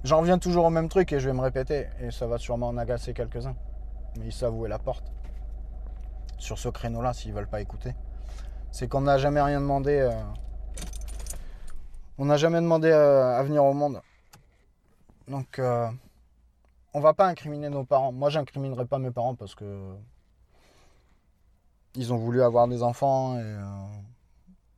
J'en 0.04 0.20
reviens 0.20 0.38
toujours 0.38 0.64
au 0.64 0.70
même 0.70 0.90
truc 0.90 1.12
et 1.12 1.20
je 1.20 1.28
vais 1.28 1.34
me 1.34 1.42
répéter, 1.42 1.88
et 2.02 2.12
ça 2.12 2.28
va 2.28 2.38
sûrement 2.38 2.68
en 2.68 2.78
agacer 2.78 3.16
quelques-uns. 3.16 3.56
Mais 4.20 4.26
ils 4.28 4.34
savent 4.34 4.64
la 4.68 4.78
porte. 4.78 5.12
Sur 6.38 6.60
ce 6.60 6.70
créneau-là, 6.70 7.14
s'ils 7.14 7.34
veulent 7.34 7.48
pas 7.48 7.62
écouter. 7.62 7.96
C'est 8.70 8.88
qu'on 8.88 9.02
n'a 9.02 9.18
jamais 9.18 9.42
rien 9.42 9.60
demandé. 9.60 9.98
Euh, 10.02 10.12
on 12.20 12.26
n'a 12.26 12.38
jamais 12.38 12.62
demandé 12.62 12.92
euh, 12.92 13.40
à 13.40 13.42
venir 13.42 13.66
au 13.66 13.74
monde. 13.74 14.04
Donc, 15.28 15.60
on 16.94 17.00
va 17.00 17.14
pas 17.14 17.28
incriminer 17.28 17.70
nos 17.70 17.84
parents. 17.84 18.12
Moi, 18.12 18.30
j'incriminerai 18.30 18.86
pas 18.86 18.98
mes 18.98 19.12
parents 19.12 19.36
parce 19.36 19.56
que 19.56 19.96
ils 21.98 22.14
ont 22.14 22.18
voulu 22.18 22.44
avoir 22.44 22.68
des 22.68 22.84
enfants 22.84 23.38
euh, 23.38 23.60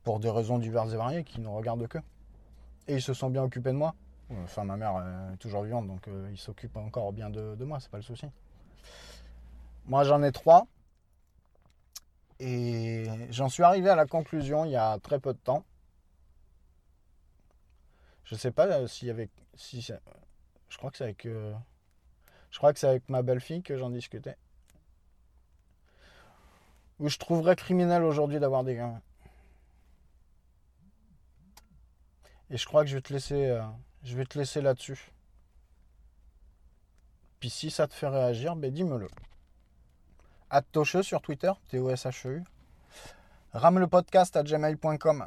pour 0.04 0.20
des 0.20 0.30
raisons 0.30 0.58
diverses 0.58 0.92
et 0.92 0.96
variées 0.96 1.24
qui 1.24 1.40
ne 1.40 1.48
regardent 1.48 1.86
que. 1.86 1.98
Et 2.88 2.94
ils 2.96 3.02
se 3.02 3.14
sont 3.14 3.30
bien 3.30 3.42
occupés 3.42 3.72
de 3.72 3.76
moi. 3.76 3.94
Enfin, 4.42 4.64
ma 4.64 4.76
mère 4.76 5.02
est 5.32 5.36
toujours 5.36 5.62
vivante, 5.62 5.86
donc 5.86 6.08
euh, 6.08 6.28
ils 6.30 6.38
s'occupent 6.38 6.76
encore 6.76 7.12
bien 7.12 7.30
de, 7.30 7.56
de 7.56 7.64
moi, 7.64 7.78
c'est 7.80 7.90
pas 7.90 7.98
le 7.98 8.02
souci. 8.02 8.26
Moi, 9.86 10.04
j'en 10.04 10.22
ai 10.22 10.32
trois. 10.32 10.66
Et 12.38 13.06
j'en 13.30 13.50
suis 13.50 13.62
arrivé 13.62 13.90
à 13.90 13.96
la 13.96 14.06
conclusion 14.06 14.64
il 14.64 14.70
y 14.70 14.76
a 14.76 14.98
très 14.98 15.20
peu 15.20 15.34
de 15.34 15.38
temps. 15.38 15.64
Je 18.24 18.34
sais 18.34 18.50
pas 18.50 18.66
euh, 18.66 18.86
s'il 18.86 19.08
y 19.08 19.10
avait. 19.10 19.28
Je 20.70 20.78
crois 20.78 20.90
que 20.90 20.96
c'est 20.96 21.04
avec. 21.04 21.26
euh, 21.26 21.52
je 22.50 22.58
crois 22.58 22.72
que 22.72 22.78
c'est 22.78 22.88
avec 22.88 23.08
ma 23.08 23.22
belle-fille 23.22 23.62
que 23.62 23.76
j'en 23.76 23.90
discutais. 23.90 24.36
Où 26.98 27.08
je 27.08 27.18
trouverais 27.18 27.56
criminel 27.56 28.02
aujourd'hui 28.02 28.40
d'avoir 28.40 28.64
des 28.64 28.76
gamins. 28.76 29.02
Et 32.50 32.56
je 32.56 32.66
crois 32.66 32.82
que 32.82 32.90
je 32.90 32.96
vais 32.96 33.02
te 33.02 33.12
laisser, 33.12 33.46
euh, 33.46 33.62
je 34.02 34.16
vais 34.16 34.24
te 34.24 34.38
laisser 34.38 34.60
là-dessus. 34.60 35.12
Puis 37.38 37.50
si 37.50 37.70
ça 37.70 37.86
te 37.86 37.94
fait 37.94 38.08
réagir, 38.08 38.56
ben 38.56 38.72
dis-me-le. 38.72 39.08
Tocheux 40.72 41.02
sur 41.02 41.22
Twitter, 41.22 41.52
T-O-S-H-E-U. 41.68 42.42
Ramelepodcast 43.52 44.36
à 44.36 44.42
gmail.com 44.42 45.26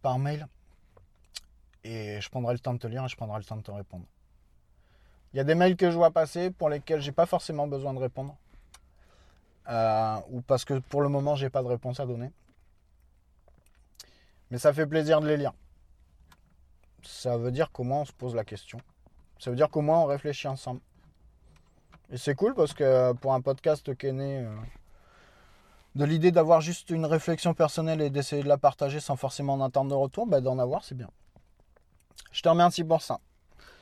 par 0.00 0.18
mail. 0.18 0.46
Et 1.84 2.20
je 2.20 2.28
prendrai 2.28 2.54
le 2.54 2.60
temps 2.60 2.74
de 2.74 2.78
te 2.78 2.86
lire 2.86 3.04
et 3.04 3.08
je 3.08 3.16
prendrai 3.16 3.38
le 3.38 3.44
temps 3.44 3.56
de 3.56 3.62
te 3.62 3.70
répondre. 3.70 4.06
Il 5.32 5.36
y 5.36 5.40
a 5.40 5.44
des 5.44 5.54
mails 5.54 5.76
que 5.76 5.90
je 5.90 5.96
vois 5.96 6.10
passer 6.10 6.50
pour 6.50 6.68
lesquels 6.68 7.00
j'ai 7.00 7.12
pas 7.12 7.26
forcément 7.26 7.66
besoin 7.66 7.92
de 7.92 7.98
répondre. 7.98 8.36
Euh, 9.68 10.16
ou 10.30 10.40
parce 10.40 10.64
que 10.64 10.78
pour 10.78 11.02
le 11.02 11.10
moment 11.10 11.34
j'ai 11.34 11.50
pas 11.50 11.62
de 11.62 11.68
réponse 11.68 12.00
à 12.00 12.06
donner. 12.06 12.30
Mais 14.50 14.58
ça 14.58 14.72
fait 14.72 14.86
plaisir 14.86 15.20
de 15.20 15.28
les 15.28 15.36
lire. 15.36 15.52
Ça 17.02 17.36
veut 17.36 17.52
dire 17.52 17.70
comment 17.70 18.02
on 18.02 18.04
se 18.04 18.12
pose 18.12 18.34
la 18.34 18.44
question. 18.44 18.78
Ça 19.38 19.50
veut 19.50 19.56
dire 19.56 19.68
comment 19.70 20.04
on 20.04 20.06
réfléchit 20.06 20.48
ensemble. 20.48 20.80
Et 22.10 22.16
c'est 22.16 22.34
cool 22.34 22.54
parce 22.54 22.72
que 22.72 23.12
pour 23.12 23.34
un 23.34 23.42
podcast 23.42 23.94
qui 23.94 24.06
est 24.06 24.12
né 24.12 24.38
euh, 24.38 24.56
de 25.94 26.04
l'idée 26.06 26.32
d'avoir 26.32 26.62
juste 26.62 26.88
une 26.88 27.04
réflexion 27.04 27.52
personnelle 27.52 28.00
et 28.00 28.08
d'essayer 28.08 28.42
de 28.42 28.48
la 28.48 28.56
partager 28.56 29.00
sans 29.00 29.16
forcément 29.16 29.54
en 29.54 29.60
attendre 29.60 29.90
de 29.90 29.94
retour, 29.94 30.26
bah, 30.26 30.40
d'en 30.40 30.58
avoir 30.58 30.84
c'est 30.84 30.94
bien. 30.94 31.10
Je 32.32 32.40
te 32.40 32.48
remercie 32.48 32.84
pour 32.84 33.02
ça. 33.02 33.20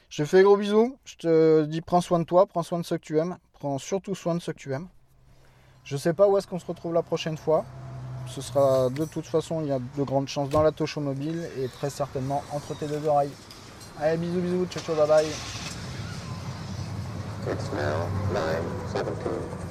Je 0.09 0.25
fais 0.25 0.43
gros 0.43 0.57
bisous. 0.57 0.97
Je 1.05 1.17
te 1.17 1.65
dis 1.65 1.81
prends 1.81 2.01
soin 2.01 2.19
de 2.19 2.25
toi, 2.25 2.47
prends 2.47 2.63
soin 2.63 2.79
de 2.79 2.85
ceux 2.85 2.99
que 2.99 3.05
tu 3.05 3.19
aimes. 3.19 3.37
Prends 3.55 3.79
surtout 3.79 4.15
soin 4.15 4.35
de 4.35 4.41
ceux 4.41 4.53
que 4.53 4.59
tu 4.59 4.73
aimes. 4.73 4.89
Je 5.85 5.97
sais 5.97 6.13
pas 6.13 6.29
où 6.29 6.37
est-ce 6.37 6.47
qu'on 6.47 6.59
se 6.59 6.67
retrouve 6.67 6.95
la 6.95 7.03
prochaine 7.03 7.37
fois. 7.37 7.65
Ce 8.27 8.41
sera 8.41 8.91
de 8.91 9.05
toute 9.05 9.27
façon, 9.27 9.61
il 9.61 9.69
y 9.69 9.73
a 9.73 9.79
de 9.79 10.03
grandes 10.03 10.29
chances 10.29 10.49
dans 10.49 10.63
la 10.63 10.73
touche 10.73 10.97
mobile 10.97 11.49
et 11.59 11.69
très 11.69 11.91
certainement 11.91 12.43
entre 12.53 12.77
tes 12.77 12.87
deux 12.87 13.07
oreilles. 13.07 13.31
Allez, 14.01 14.17
bisous, 14.17 14.41
bisous, 14.41 14.67
ciao, 14.67 14.83
ciao, 14.83 14.97
bye 14.97 15.07
bye. 15.07 15.27
It's 17.49 17.73
now 17.73 18.09
9:17. 18.95 19.66